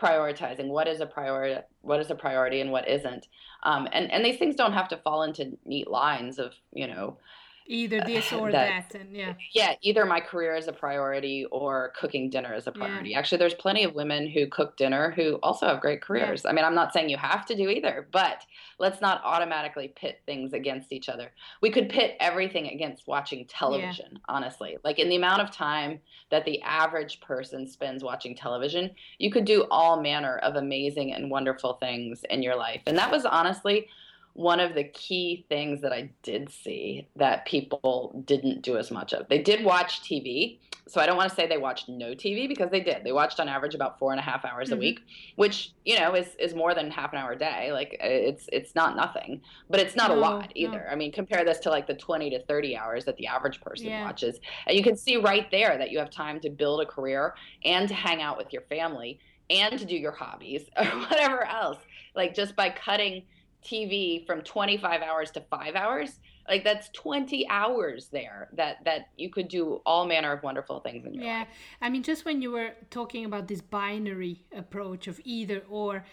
prioritizing 0.00 0.68
what 0.68 0.88
is 0.88 1.00
a 1.00 1.06
priority 1.06 1.60
what 1.82 2.00
is 2.00 2.10
a 2.10 2.14
priority 2.14 2.60
and 2.60 2.72
what 2.72 2.88
isn't. 2.88 3.28
Um, 3.62 3.88
and 3.92 4.10
and 4.10 4.24
these 4.24 4.38
things 4.38 4.56
don't 4.56 4.72
have 4.72 4.88
to 4.88 4.96
fall 4.96 5.22
into 5.22 5.56
neat 5.64 5.88
lines 5.88 6.38
of 6.38 6.52
you 6.72 6.86
know 6.86 7.18
either 7.66 8.00
uh, 8.00 8.06
this 8.06 8.32
or 8.32 8.52
that, 8.52 8.90
that, 8.90 9.00
and 9.00 9.16
yeah 9.16 9.34
yeah 9.54 9.74
either 9.82 10.04
my 10.04 10.20
career 10.20 10.54
is 10.54 10.68
a 10.68 10.72
priority 10.72 11.46
or 11.50 11.92
cooking 11.98 12.28
dinner 12.28 12.54
is 12.54 12.66
a 12.66 12.72
priority 12.72 13.10
yeah. 13.10 13.18
actually 13.18 13.38
there's 13.38 13.54
plenty 13.54 13.84
of 13.84 13.94
women 13.94 14.28
who 14.28 14.46
cook 14.46 14.76
dinner 14.76 15.12
who 15.12 15.36
also 15.42 15.66
have 15.66 15.80
great 15.80 16.02
careers 16.02 16.42
yeah. 16.44 16.50
i 16.50 16.52
mean 16.52 16.64
i'm 16.64 16.74
not 16.74 16.92
saying 16.92 17.08
you 17.08 17.16
have 17.16 17.46
to 17.46 17.56
do 17.56 17.68
either 17.68 18.06
but 18.12 18.44
let's 18.78 19.00
not 19.00 19.20
automatically 19.24 19.92
pit 19.96 20.20
things 20.26 20.52
against 20.52 20.92
each 20.92 21.08
other 21.08 21.30
we 21.62 21.70
could 21.70 21.88
pit 21.88 22.16
everything 22.20 22.68
against 22.68 23.06
watching 23.06 23.46
television 23.46 24.10
yeah. 24.12 24.18
honestly 24.28 24.76
like 24.84 24.98
in 24.98 25.08
the 25.08 25.16
amount 25.16 25.40
of 25.40 25.50
time 25.50 25.98
that 26.30 26.44
the 26.44 26.60
average 26.62 27.20
person 27.20 27.66
spends 27.66 28.04
watching 28.04 28.34
television 28.34 28.90
you 29.18 29.30
could 29.30 29.44
do 29.44 29.64
all 29.70 30.02
manner 30.02 30.36
of 30.38 30.56
amazing 30.56 31.14
and 31.14 31.30
wonderful 31.30 31.74
things 31.74 32.24
in 32.28 32.42
your 32.42 32.56
life 32.56 32.82
and 32.86 32.98
that 32.98 33.10
was 33.10 33.24
honestly 33.24 33.88
one 34.34 34.58
of 34.58 34.74
the 34.74 34.82
key 34.82 35.46
things 35.48 35.80
that 35.80 35.92
I 35.92 36.10
did 36.22 36.50
see 36.50 37.08
that 37.16 37.46
people 37.46 38.20
didn't 38.26 38.62
do 38.62 38.76
as 38.76 38.90
much 38.90 39.12
of. 39.12 39.28
They 39.28 39.38
did 39.38 39.64
watch 39.64 40.02
TV. 40.02 40.58
So 40.86 41.00
I 41.00 41.06
don't 41.06 41.16
want 41.16 41.30
to 41.30 41.34
say 41.34 41.46
they 41.46 41.56
watched 41.56 41.88
no 41.88 42.08
TV 42.08 42.46
because 42.46 42.70
they 42.70 42.80
did. 42.80 43.04
They 43.04 43.12
watched 43.12 43.40
on 43.40 43.48
average 43.48 43.74
about 43.74 43.98
four 43.98 44.10
and 44.10 44.20
a 44.20 44.22
half 44.22 44.44
hours 44.44 44.68
mm-hmm. 44.68 44.76
a 44.76 44.80
week, 44.80 45.00
which 45.36 45.72
you 45.86 45.98
know 45.98 46.14
is 46.14 46.34
is 46.38 46.54
more 46.54 46.74
than 46.74 46.90
half 46.90 47.12
an 47.14 47.18
hour 47.20 47.32
a 47.32 47.38
day. 47.38 47.72
Like 47.72 47.96
it's 48.00 48.50
it's 48.52 48.74
not 48.74 48.94
nothing, 48.94 49.40
but 49.70 49.80
it's 49.80 49.96
not 49.96 50.10
no, 50.10 50.16
a 50.16 50.18
lot 50.18 50.52
either. 50.54 50.84
No. 50.84 50.92
I 50.92 50.94
mean, 50.94 51.10
compare 51.10 51.42
this 51.42 51.58
to 51.60 51.70
like 51.70 51.86
the 51.86 51.94
twenty 51.94 52.28
to 52.30 52.44
thirty 52.44 52.76
hours 52.76 53.06
that 53.06 53.16
the 53.16 53.28
average 53.28 53.62
person 53.62 53.86
yeah. 53.86 54.04
watches, 54.04 54.40
and 54.66 54.76
you 54.76 54.82
can 54.82 54.94
see 54.94 55.16
right 55.16 55.50
there 55.50 55.78
that 55.78 55.90
you 55.90 55.98
have 55.98 56.10
time 56.10 56.38
to 56.40 56.50
build 56.50 56.82
a 56.82 56.86
career 56.86 57.34
and 57.64 57.88
to 57.88 57.94
hang 57.94 58.20
out 58.20 58.36
with 58.36 58.52
your 58.52 58.62
family 58.62 59.20
and 59.48 59.78
to 59.78 59.86
do 59.86 59.96
your 59.96 60.12
hobbies 60.12 60.68
or 60.76 60.84
whatever 60.84 61.46
else. 61.46 61.78
Like 62.14 62.34
just 62.34 62.56
by 62.56 62.68
cutting 62.68 63.22
TV 63.64 64.26
from 64.26 64.42
25 64.42 65.02
hours 65.02 65.30
to 65.32 65.40
5 65.40 65.74
hours, 65.74 66.20
like 66.48 66.64
that's 66.64 66.88
20 66.90 67.48
hours 67.48 68.08
there 68.08 68.48
that 68.52 68.84
that 68.84 69.08
you 69.16 69.30
could 69.30 69.48
do 69.48 69.80
all 69.86 70.06
manner 70.06 70.32
of 70.32 70.42
wonderful 70.42 70.80
things 70.80 71.06
in 71.06 71.14
your 71.14 71.24
yeah. 71.24 71.38
life. 71.40 71.48
I 71.80 71.90
mean 71.90 72.02
just 72.02 72.24
when 72.24 72.42
you 72.42 72.50
were 72.50 72.72
talking 72.90 73.24
about 73.24 73.48
this 73.48 73.60
binary 73.60 74.44
approach 74.54 75.06
of 75.06 75.20
either 75.24 75.62
or 75.68 76.04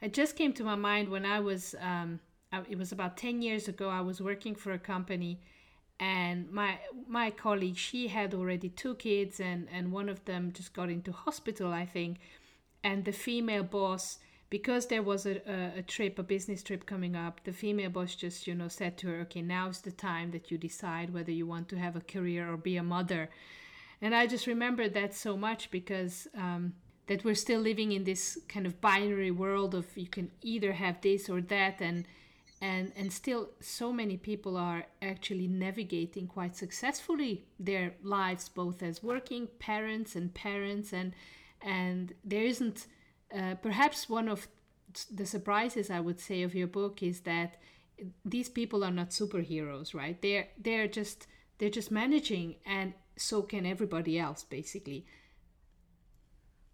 it 0.00 0.12
just 0.12 0.36
came 0.36 0.52
to 0.54 0.64
my 0.64 0.76
mind 0.76 1.08
when 1.08 1.24
I 1.24 1.40
was 1.40 1.74
um, 1.80 2.20
it 2.68 2.78
was 2.78 2.92
about 2.92 3.16
10 3.16 3.42
years 3.42 3.68
ago 3.68 3.88
I 3.88 4.00
was 4.00 4.20
working 4.20 4.54
for 4.54 4.72
a 4.72 4.78
company 4.78 5.40
and 5.98 6.50
my 6.50 6.78
my 7.08 7.30
colleague 7.30 7.76
she 7.76 8.08
had 8.08 8.34
already 8.34 8.68
two 8.68 8.94
kids 8.96 9.40
and 9.40 9.68
and 9.72 9.90
one 9.90 10.08
of 10.08 10.24
them 10.26 10.52
just 10.52 10.74
got 10.74 10.90
into 10.90 11.12
hospital 11.12 11.72
I 11.72 11.86
think 11.86 12.18
and 12.84 13.04
the 13.04 13.12
female 13.12 13.64
boss 13.64 14.18
because 14.50 14.86
there 14.86 15.02
was 15.02 15.26
a, 15.26 15.40
a, 15.50 15.78
a, 15.78 15.82
trip, 15.82 16.18
a 16.18 16.22
business 16.22 16.62
trip 16.62 16.86
coming 16.86 17.14
up, 17.14 17.42
the 17.44 17.52
female 17.52 17.90
boss 17.90 18.14
just, 18.14 18.46
you 18.46 18.54
know, 18.54 18.68
said 18.68 18.96
to 18.98 19.08
her, 19.08 19.20
okay, 19.20 19.42
now's 19.42 19.80
the 19.82 19.90
time 19.90 20.30
that 20.30 20.50
you 20.50 20.56
decide 20.56 21.12
whether 21.12 21.32
you 21.32 21.46
want 21.46 21.68
to 21.68 21.76
have 21.76 21.96
a 21.96 22.00
career 22.00 22.50
or 22.50 22.56
be 22.56 22.76
a 22.76 22.82
mother. 22.82 23.28
And 24.00 24.14
I 24.14 24.26
just 24.26 24.46
remember 24.46 24.88
that 24.88 25.14
so 25.14 25.36
much 25.36 25.70
because 25.70 26.28
um, 26.34 26.74
that 27.08 27.24
we're 27.24 27.34
still 27.34 27.60
living 27.60 27.92
in 27.92 28.04
this 28.04 28.38
kind 28.48 28.66
of 28.66 28.80
binary 28.80 29.30
world 29.30 29.74
of 29.74 29.86
you 29.96 30.06
can 30.06 30.30
either 30.42 30.72
have 30.72 31.00
this 31.00 31.28
or 31.28 31.40
that 31.40 31.80
and 31.80 32.06
and 32.60 32.92
and 32.96 33.12
still 33.12 33.50
so 33.60 33.92
many 33.92 34.16
people 34.16 34.56
are 34.56 34.84
actually 35.00 35.46
navigating 35.46 36.26
quite 36.26 36.56
successfully 36.56 37.44
their 37.58 37.94
lives 38.02 38.48
both 38.48 38.82
as 38.82 39.02
working 39.02 39.48
parents 39.58 40.14
and 40.16 40.34
parents 40.34 40.92
and 40.92 41.12
and 41.62 42.12
there 42.24 42.44
isn't 42.44 42.86
uh, 43.34 43.54
perhaps 43.56 44.08
one 44.08 44.28
of 44.28 44.48
the 45.12 45.26
surprises 45.26 45.90
I 45.90 46.00
would 46.00 46.20
say 46.20 46.42
of 46.42 46.54
your 46.54 46.66
book 46.66 47.02
is 47.02 47.20
that 47.20 47.56
these 48.24 48.48
people 48.48 48.84
are 48.84 48.90
not 48.90 49.10
superheroes, 49.10 49.94
right? 49.94 50.20
They're 50.20 50.48
they're 50.56 50.88
just 50.88 51.26
they're 51.58 51.70
just 51.70 51.90
managing, 51.90 52.56
and 52.64 52.94
so 53.16 53.42
can 53.42 53.66
everybody 53.66 54.18
else, 54.18 54.44
basically. 54.44 55.04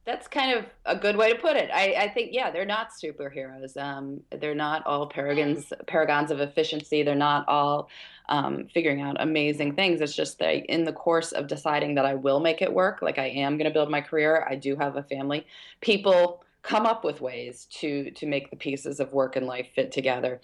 That's 0.05 0.29
kind 0.29 0.59
of 0.59 0.67
a 0.85 0.95
good 0.95 1.17
way 1.17 1.33
to 1.33 1.39
put 1.39 1.57
it. 1.57 1.71
I, 1.73 1.95
I 1.99 2.09
think, 2.09 2.29
yeah, 2.33 2.51
they're 2.51 2.67
not 2.67 2.91
superheroes. 2.91 3.75
Um, 3.79 4.21
they're 4.39 4.55
not 4.55 4.85
all 4.85 5.09
paragons 5.09 5.73
paragons 5.87 6.31
of 6.31 6.41
efficiency. 6.41 7.03
They're 7.03 7.15
not 7.15 7.49
all 7.49 7.89
um, 8.29 8.67
figuring 8.75 9.01
out 9.01 9.17
amazing 9.19 9.77
things. 9.77 10.03
It's 10.03 10.15
just 10.15 10.39
that 10.41 10.67
in 10.67 10.85
the 10.85 10.93
course 10.93 11.33
of 11.33 11.47
deciding 11.47 11.95
that 11.95 12.05
I 12.05 12.15
will 12.17 12.41
make 12.41 12.61
it 12.61 12.71
work, 12.71 13.01
like 13.01 13.19
I 13.19 13.29
am 13.29 13.57
going 13.57 13.65
to 13.65 13.73
build 13.73 13.91
my 13.91 14.03
career, 14.03 14.47
I 14.49 14.57
do 14.57 14.77
have 14.77 14.97
a 14.97 15.03
family. 15.03 15.47
People 15.81 16.44
come 16.65 16.87
up 16.87 17.05
with 17.05 17.21
ways 17.21 17.67
to 17.71 18.11
to 18.13 18.27
make 18.27 18.51
the 18.51 18.57
pieces 18.57 18.99
of 18.99 19.13
work 19.13 19.37
and 19.37 19.47
life 19.47 19.69
fit 19.77 19.93
together. 19.93 20.41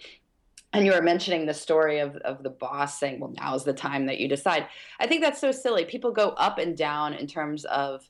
And 0.73 0.85
you 0.85 0.93
were 0.93 1.01
mentioning 1.01 1.45
the 1.45 1.53
story 1.53 1.99
of, 1.99 2.15
of 2.17 2.43
the 2.43 2.49
boss 2.49 2.97
saying 2.97 3.19
well 3.19 3.33
now's 3.37 3.65
the 3.65 3.73
time 3.73 4.05
that 4.05 4.19
you 4.19 4.29
decide. 4.29 4.67
I 4.99 5.07
think 5.07 5.21
that's 5.21 5.41
so 5.41 5.51
silly. 5.51 5.83
People 5.83 6.11
go 6.11 6.29
up 6.29 6.59
and 6.59 6.77
down 6.77 7.13
in 7.13 7.27
terms 7.27 7.65
of 7.65 8.07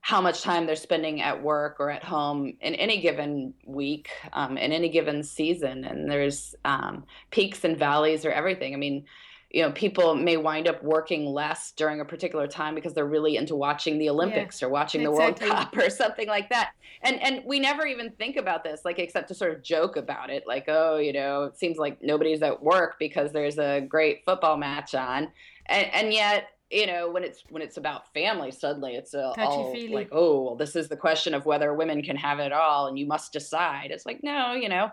how 0.00 0.20
much 0.20 0.42
time 0.42 0.66
they're 0.66 0.76
spending 0.76 1.22
at 1.22 1.42
work 1.42 1.76
or 1.80 1.88
at 1.88 2.04
home 2.04 2.52
in 2.60 2.74
any 2.74 3.00
given 3.00 3.54
week 3.64 4.10
um, 4.34 4.58
in 4.58 4.70
any 4.70 4.90
given 4.90 5.22
season. 5.22 5.84
And 5.84 6.10
there's 6.10 6.54
um, 6.66 7.04
peaks 7.30 7.64
and 7.64 7.78
valleys 7.78 8.26
or 8.26 8.30
everything. 8.32 8.74
I 8.74 8.76
mean 8.76 9.06
you 9.54 9.62
know 9.62 9.70
people 9.70 10.16
may 10.16 10.36
wind 10.36 10.66
up 10.66 10.82
working 10.82 11.26
less 11.26 11.70
during 11.76 12.00
a 12.00 12.04
particular 12.04 12.48
time 12.48 12.74
because 12.74 12.92
they're 12.92 13.06
really 13.06 13.36
into 13.36 13.54
watching 13.54 13.98
the 13.98 14.10
olympics 14.10 14.60
yeah, 14.60 14.66
or 14.66 14.70
watching 14.70 15.02
exactly. 15.02 15.46
the 15.46 15.54
world 15.54 15.58
cup 15.58 15.76
or 15.86 15.88
something 15.88 16.26
like 16.26 16.50
that. 16.50 16.72
And 17.02 17.22
and 17.22 17.42
we 17.46 17.60
never 17.60 17.86
even 17.86 18.10
think 18.18 18.36
about 18.36 18.64
this 18.64 18.80
like 18.84 18.98
except 18.98 19.28
to 19.28 19.34
sort 19.34 19.52
of 19.52 19.62
joke 19.62 19.96
about 19.96 20.28
it 20.28 20.42
like 20.44 20.64
oh 20.66 20.98
you 20.98 21.12
know 21.12 21.44
it 21.44 21.56
seems 21.56 21.78
like 21.78 22.02
nobody's 22.02 22.42
at 22.42 22.60
work 22.60 22.96
because 22.98 23.30
there's 23.30 23.58
a 23.58 23.80
great 23.80 24.24
football 24.24 24.56
match 24.56 24.92
on. 24.94 25.30
And 25.66 25.86
and 25.94 26.12
yet 26.12 26.48
you 26.72 26.88
know 26.88 27.08
when 27.08 27.22
it's 27.22 27.44
when 27.50 27.62
it's 27.62 27.76
about 27.76 28.12
family 28.12 28.50
suddenly 28.50 28.94
it's 28.96 29.14
a, 29.14 29.32
all 29.38 29.72
like 29.90 30.08
oh 30.10 30.42
well 30.42 30.56
this 30.56 30.74
is 30.74 30.88
the 30.88 30.96
question 30.96 31.32
of 31.32 31.46
whether 31.46 31.72
women 31.74 32.02
can 32.02 32.16
have 32.16 32.40
it 32.40 32.52
all 32.52 32.88
and 32.88 32.98
you 32.98 33.06
must 33.06 33.32
decide. 33.32 33.92
It's 33.92 34.04
like 34.04 34.24
no 34.24 34.54
you 34.54 34.68
know 34.68 34.90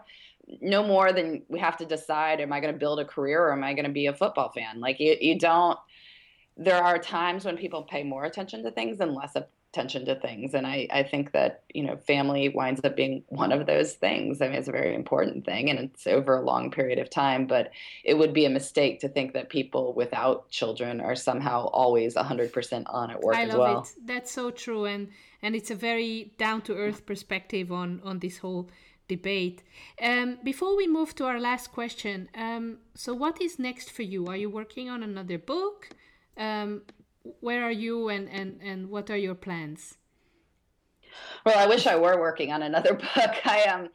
no 0.61 0.85
more 0.85 1.13
than 1.13 1.43
we 1.47 1.59
have 1.59 1.77
to 1.77 1.85
decide 1.85 2.39
am 2.41 2.51
I 2.51 2.59
going 2.59 2.73
to 2.73 2.79
build 2.79 2.99
a 2.99 3.05
career 3.05 3.43
or 3.43 3.51
am 3.51 3.63
I 3.63 3.73
going 3.73 3.85
to 3.85 3.91
be 3.91 4.07
a 4.07 4.13
football 4.13 4.51
fan? 4.51 4.79
Like 4.79 4.99
you, 4.99 5.15
you 5.19 5.39
don't 5.39 5.77
there 6.57 6.83
are 6.83 6.97
times 6.97 7.45
when 7.45 7.57
people 7.57 7.83
pay 7.83 8.03
more 8.03 8.25
attention 8.25 8.63
to 8.63 8.71
things 8.71 8.99
and 8.99 9.13
less 9.13 9.35
attention 9.73 10.05
to 10.05 10.15
things 10.15 10.53
and 10.53 10.67
I, 10.67 10.85
I 10.91 11.03
think 11.03 11.31
that 11.31 11.63
you 11.73 11.83
know 11.83 11.95
family 11.95 12.49
winds 12.49 12.81
up 12.83 12.97
being 12.97 13.23
one 13.29 13.53
of 13.53 13.65
those 13.65 13.93
things 13.93 14.41
i 14.41 14.47
mean 14.47 14.57
it's 14.57 14.67
a 14.67 14.71
very 14.71 14.93
important 14.93 15.45
thing 15.45 15.69
and 15.69 15.79
it's 15.79 16.05
over 16.07 16.35
a 16.35 16.41
long 16.41 16.71
period 16.71 16.99
of 16.99 17.09
time 17.09 17.47
but 17.47 17.71
it 18.03 18.15
would 18.15 18.33
be 18.33 18.43
a 18.43 18.49
mistake 18.49 18.99
to 18.99 19.07
think 19.07 19.33
that 19.33 19.47
people 19.49 19.93
without 19.93 20.49
children 20.49 20.99
are 20.99 21.15
somehow 21.15 21.67
always 21.67 22.15
100% 22.15 22.83
on 22.87 23.11
at 23.11 23.21
work 23.21 23.35
I 23.35 23.45
as 23.45 23.55
well 23.55 23.81
it. 23.83 24.05
that's 24.05 24.31
so 24.31 24.51
true 24.51 24.83
and 24.83 25.07
and 25.41 25.55
it's 25.55 25.71
a 25.71 25.75
very 25.75 26.33
down 26.37 26.61
to 26.63 26.75
earth 26.75 27.05
perspective 27.05 27.71
on 27.71 28.01
on 28.03 28.19
this 28.19 28.39
whole 28.39 28.69
debate. 29.07 29.63
Um, 30.01 30.39
before 30.43 30.75
we 30.75 30.87
move 30.87 31.15
to 31.15 31.25
our 31.25 31.39
last 31.39 31.71
question, 31.71 32.29
um, 32.35 32.77
so 32.95 33.13
what 33.13 33.41
is 33.41 33.59
next 33.59 33.91
for 33.91 34.03
you? 34.03 34.27
Are 34.27 34.37
you 34.37 34.49
working 34.49 34.89
on 34.89 35.03
another 35.03 35.37
book? 35.37 35.89
Um, 36.37 36.83
where 37.39 37.63
are 37.63 37.71
you 37.71 38.09
and, 38.09 38.29
and, 38.29 38.59
and 38.61 38.89
what 38.89 39.09
are 39.09 39.17
your 39.17 39.35
plans? 39.35 39.97
Well, 41.45 41.57
I 41.57 41.67
wish 41.67 41.87
I 41.87 41.95
were 41.95 42.19
working 42.19 42.51
on 42.51 42.63
another 42.63 42.93
book. 43.15 43.45
I 43.45 43.63
am. 43.67 43.81
Um, 43.81 43.89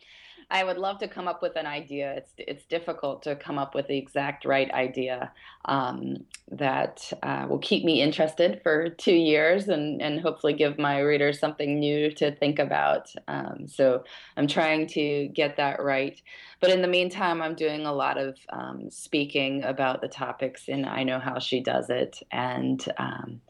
I 0.49 0.63
would 0.63 0.79
love 0.79 0.99
to 0.99 1.09
come 1.09 1.27
up 1.27 1.43
with 1.43 1.57
an 1.57 1.67
idea. 1.67 2.15
It's 2.15 2.33
it's 2.39 2.65
difficult 2.67 3.25
to 3.25 3.35
come 3.35 3.59
up 3.59 3.75
with 3.75 3.89
the 3.89 3.99
exact 3.99 4.45
right 4.45 4.71
idea 4.71 5.33
um, 5.65 6.19
that 6.53 7.13
uh, 7.25 7.47
will 7.49 7.59
keep 7.59 7.85
me 7.85 8.01
interested 8.01 8.61
for 8.63 8.89
two 8.91 9.15
years 9.15 9.69
and 9.69 10.01
and 10.01 10.21
hopefully 10.21 10.53
give 10.53 10.79
my 10.79 11.01
readers 11.01 11.41
something 11.41 11.81
new 11.81 12.13
to 12.13 12.35
think 12.37 12.61
about. 12.61 13.13
Um, 13.27 13.67
so 13.67 14.05
I'm 14.37 14.47
trying 14.47 14.87
to 14.89 15.27
get 15.29 15.57
that 15.57 15.83
right. 15.83 16.21
But 16.61 16.71
in 16.71 16.81
the 16.81 16.89
meantime, 16.89 17.43
I'm 17.43 17.57
doing 17.57 17.85
a 17.85 17.93
lot 17.93 18.17
of 18.17 18.39
um, 18.51 18.89
speaking 18.89 19.65
about 19.65 20.01
the 20.01 20.09
topics, 20.09 20.69
and 20.69 20.87
I 20.87 21.03
know 21.03 21.19
how 21.19 21.41
she 21.41 21.61
does 21.61 21.91
it, 21.91 22.23
and 22.31 22.85
um, 22.99 23.41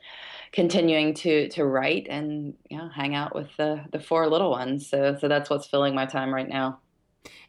continuing 0.52 1.12
to 1.12 1.50
to 1.50 1.66
write 1.66 2.06
and 2.08 2.54
you 2.70 2.78
know, 2.78 2.88
hang 2.88 3.14
out 3.14 3.34
with 3.34 3.54
the 3.58 3.84
the 3.92 4.00
four 4.00 4.30
little 4.30 4.50
ones. 4.50 4.88
So 4.88 5.14
so 5.20 5.28
that's 5.28 5.50
what's 5.50 5.66
filling 5.66 5.94
my 5.94 6.06
time 6.06 6.32
right 6.32 6.48
now. 6.48 6.80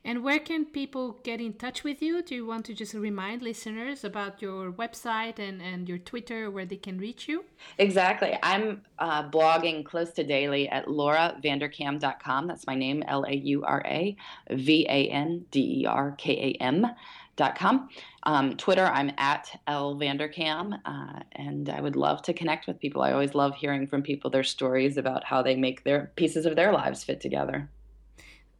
And 0.03 0.23
where 0.23 0.39
can 0.39 0.65
people 0.65 1.19
get 1.23 1.41
in 1.41 1.53
touch 1.53 1.83
with 1.83 2.01
you? 2.01 2.21
Do 2.21 2.35
you 2.35 2.45
want 2.45 2.65
to 2.65 2.73
just 2.73 2.93
remind 2.93 3.41
listeners 3.41 4.03
about 4.03 4.41
your 4.41 4.71
website 4.71 5.39
and, 5.39 5.61
and 5.61 5.87
your 5.89 5.97
Twitter 5.97 6.49
where 6.49 6.65
they 6.65 6.77
can 6.77 6.97
reach 6.97 7.27
you? 7.27 7.43
Exactly. 7.77 8.37
I'm 8.41 8.83
uh, 8.99 9.29
blogging 9.29 9.83
close 9.83 10.11
to 10.11 10.23
daily 10.23 10.69
at 10.69 10.85
lauravanderkam.com. 10.85 12.47
That's 12.47 12.65
my 12.65 12.75
name, 12.75 13.03
L 13.07 13.25
A 13.27 13.35
U 13.35 13.63
R 13.63 13.81
A 13.85 14.15
V 14.51 14.85
A 14.89 15.09
N 15.09 15.45
D 15.51 15.81
E 15.81 15.85
R 15.85 16.15
K 16.17 16.55
A 16.59 16.63
M. 16.63 16.87
Dot 17.35 17.55
com. 17.55 17.89
Um, 18.23 18.57
Twitter, 18.57 18.85
I'm 18.85 19.11
at 19.19 19.61
L 19.67 19.95
Vanderkam, 19.95 20.79
uh, 20.85 21.19
and 21.33 21.69
I 21.69 21.81
would 21.81 21.95
love 21.95 22.23
to 22.23 22.33
connect 22.33 22.65
with 22.65 22.79
people. 22.79 23.03
I 23.03 23.11
always 23.11 23.35
love 23.35 23.53
hearing 23.53 23.85
from 23.85 24.01
people 24.01 24.31
their 24.31 24.43
stories 24.43 24.97
about 24.97 25.23
how 25.23 25.43
they 25.43 25.55
make 25.55 25.83
their 25.83 26.11
pieces 26.15 26.47
of 26.47 26.55
their 26.55 26.73
lives 26.73 27.03
fit 27.03 27.21
together. 27.21 27.69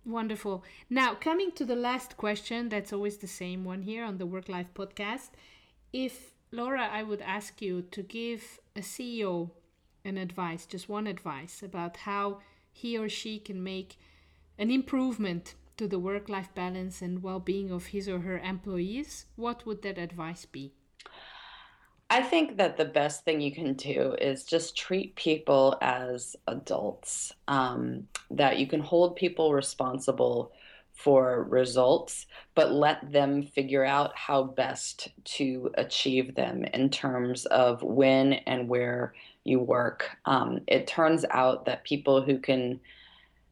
Wonderful. 0.08 0.64
Now, 0.90 1.16
coming 1.16 1.52
to 1.52 1.66
the 1.66 1.76
last 1.76 2.16
question, 2.16 2.70
that's 2.70 2.94
always 2.94 3.18
the 3.18 3.28
same 3.28 3.66
one 3.66 3.82
here 3.82 4.06
on 4.06 4.18
the 4.18 4.26
Work 4.26 4.48
Life 4.48 4.68
podcast. 4.74 5.32
If 5.92 6.32
Laura, 6.50 6.88
I 6.90 7.04
would 7.04 7.20
ask 7.20 7.62
you 7.62 7.82
to 7.92 8.04
give 8.04 8.58
a 8.74 8.80
CEO 8.80 9.52
an 10.06 10.18
advice, 10.18 10.66
just 10.66 10.88
one 10.88 11.08
advice 11.08 11.62
about 11.62 11.98
how 11.98 12.40
he 12.72 12.98
or 12.98 13.10
she 13.10 13.38
can 13.38 13.62
make 13.62 13.98
an 14.58 14.72
improvement 14.72 15.56
to 15.76 15.90
the 15.90 16.00
work 16.00 16.30
life 16.30 16.56
balance 16.56 17.02
and 17.02 17.22
well 17.22 17.42
being 17.42 17.70
of 17.70 17.88
his 17.88 18.08
or 18.08 18.20
her 18.22 18.40
employees, 18.40 19.26
what 19.36 19.66
would 19.66 19.82
that 19.82 19.98
advice 19.98 20.46
be? 20.46 20.72
I 22.10 22.22
think 22.22 22.58
that 22.58 22.78
the 22.78 22.86
best 22.86 23.26
thing 23.26 23.42
you 23.42 23.52
can 23.52 23.74
do 23.74 24.16
is 24.22 24.46
just 24.46 24.78
treat 24.78 25.16
people 25.16 25.78
as 25.82 26.38
adults, 26.48 27.34
um, 27.50 28.08
that 28.32 28.60
you 28.60 28.68
can 28.68 28.80
hold 28.80 29.18
people 29.18 29.54
responsible 29.54 30.54
for 30.94 31.44
results, 31.44 32.26
but 32.56 32.72
let 32.72 33.12
them 33.12 33.44
figure 33.44 33.84
out 33.84 34.18
how 34.18 34.44
best 34.44 35.10
to 35.24 35.70
achieve 35.76 36.34
them 36.34 36.64
in 36.74 36.90
terms 36.90 37.46
of 37.48 37.84
when 37.84 38.34
and 38.34 38.70
where 38.70 39.14
you 39.44 39.60
work. 39.60 40.10
Um, 40.26 40.62
it 40.66 40.88
turns 40.88 41.26
out 41.30 41.66
that 41.66 41.84
people 41.84 42.22
who 42.22 42.40
can 42.40 42.80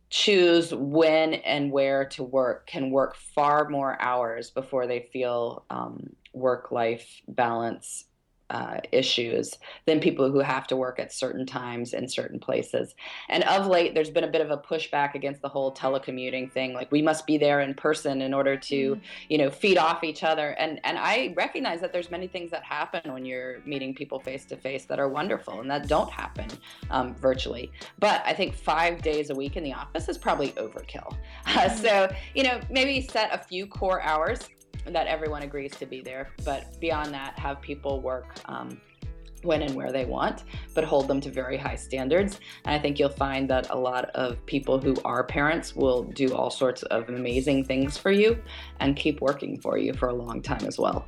choose 0.09 0.73
when 0.73 1.33
and 1.35 1.71
where 1.71 2.05
to 2.05 2.23
work 2.23 2.67
can 2.67 2.89
work 2.89 3.15
far 3.15 3.67
more 3.67 4.01
hours 4.01 4.49
before 4.49 4.87
they 4.87 5.09
feel 5.11 5.65
um, 5.69 6.15
work 6.33 6.71
life 6.71 7.21
balance 7.27 8.05
uh, 8.49 8.77
issues 8.91 9.57
than 9.85 9.99
people 9.99 10.31
who 10.31 10.39
have 10.39 10.67
to 10.67 10.75
work 10.75 10.99
at 10.99 11.11
certain 11.11 11.45
times 11.45 11.93
in 11.93 12.07
certain 12.07 12.39
places. 12.39 12.93
And 13.29 13.43
of 13.43 13.67
late, 13.67 13.95
there's 13.95 14.09
been 14.09 14.23
a 14.23 14.31
bit 14.31 14.41
of 14.41 14.51
a 14.51 14.57
pushback 14.57 15.15
against 15.15 15.41
the 15.41 15.49
whole 15.49 15.73
telecommuting 15.73 16.51
thing. 16.51 16.73
Like 16.73 16.91
we 16.91 17.01
must 17.01 17.25
be 17.25 17.37
there 17.37 17.61
in 17.61 17.73
person 17.73 18.21
in 18.21 18.33
order 18.33 18.55
to, 18.57 18.91
mm-hmm. 18.91 19.01
you 19.29 19.37
know, 19.37 19.49
feed 19.49 19.77
off 19.77 20.03
each 20.03 20.23
other. 20.23 20.51
And 20.59 20.79
and 20.83 20.97
I 20.97 21.33
recognize 21.35 21.81
that 21.81 21.91
there's 21.91 22.11
many 22.11 22.27
things 22.27 22.51
that 22.51 22.63
happen 22.63 23.11
when 23.11 23.25
you're 23.25 23.61
meeting 23.65 23.93
people 23.95 24.19
face 24.19 24.45
to 24.45 24.57
face 24.57 24.85
that 24.85 24.99
are 24.99 25.09
wonderful 25.09 25.61
and 25.61 25.69
that 25.71 25.87
don't 25.87 26.11
happen 26.11 26.47
um, 26.91 27.15
virtually. 27.15 27.71
But 27.99 28.21
I 28.25 28.33
think 28.33 28.55
five 28.55 29.01
days 29.01 29.29
a 29.31 29.35
week 29.35 29.57
in 29.57 29.63
the 29.63 29.73
office 29.73 30.07
is 30.07 30.17
probably 30.17 30.51
overkill. 30.51 31.15
Uh, 31.47 31.69
so 31.75 32.13
you 32.35 32.43
know, 32.43 32.59
maybe 32.69 33.01
set 33.07 33.33
a 33.33 33.37
few 33.37 33.65
core 33.65 34.01
hours 34.01 34.49
that 34.87 35.07
everyone 35.07 35.43
agrees 35.43 35.71
to 35.77 35.85
be 35.85 36.01
there. 36.01 36.29
But 36.43 36.79
beyond 36.79 37.13
that, 37.13 37.37
have 37.39 37.61
people 37.61 38.01
work 38.01 38.27
um, 38.45 38.79
when 39.43 39.61
and 39.61 39.75
where 39.75 39.91
they 39.91 40.05
want, 40.05 40.43
but 40.73 40.83
hold 40.83 41.07
them 41.07 41.21
to 41.21 41.29
very 41.29 41.57
high 41.57 41.75
standards. 41.75 42.39
And 42.65 42.75
I 42.75 42.79
think 42.79 42.99
you'll 42.99 43.09
find 43.09 43.49
that 43.49 43.69
a 43.69 43.77
lot 43.77 44.05
of 44.11 44.43
people 44.45 44.79
who 44.79 44.95
are 45.05 45.23
parents 45.23 45.75
will 45.75 46.03
do 46.03 46.33
all 46.33 46.49
sorts 46.49 46.83
of 46.83 47.09
amazing 47.09 47.65
things 47.65 47.97
for 47.97 48.11
you 48.11 48.41
and 48.79 48.95
keep 48.95 49.21
working 49.21 49.59
for 49.59 49.77
you 49.77 49.93
for 49.93 50.09
a 50.09 50.13
long 50.13 50.41
time 50.41 50.65
as 50.65 50.77
well. 50.77 51.07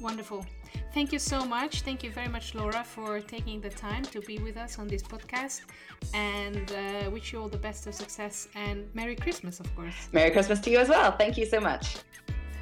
Wonderful. 0.00 0.44
Thank 0.92 1.12
you 1.12 1.18
so 1.18 1.44
much. 1.44 1.82
Thank 1.82 2.02
you 2.02 2.10
very 2.10 2.28
much, 2.28 2.54
Laura, 2.54 2.84
for 2.84 3.20
taking 3.20 3.60
the 3.60 3.70
time 3.70 4.02
to 4.04 4.20
be 4.20 4.38
with 4.38 4.56
us 4.56 4.78
on 4.78 4.88
this 4.88 5.02
podcast. 5.02 5.62
And 6.12 6.72
uh, 6.72 7.10
wish 7.10 7.32
you 7.32 7.40
all 7.40 7.48
the 7.48 7.58
best 7.58 7.86
of 7.86 7.94
success 7.94 8.48
and 8.54 8.88
Merry 8.94 9.16
Christmas, 9.16 9.60
of 9.60 9.74
course. 9.76 10.08
Merry 10.12 10.30
Christmas 10.30 10.60
to 10.60 10.70
you 10.70 10.78
as 10.78 10.88
well. 10.88 11.12
Thank 11.16 11.38
you 11.38 11.46
so 11.46 11.60
much. 11.60 11.96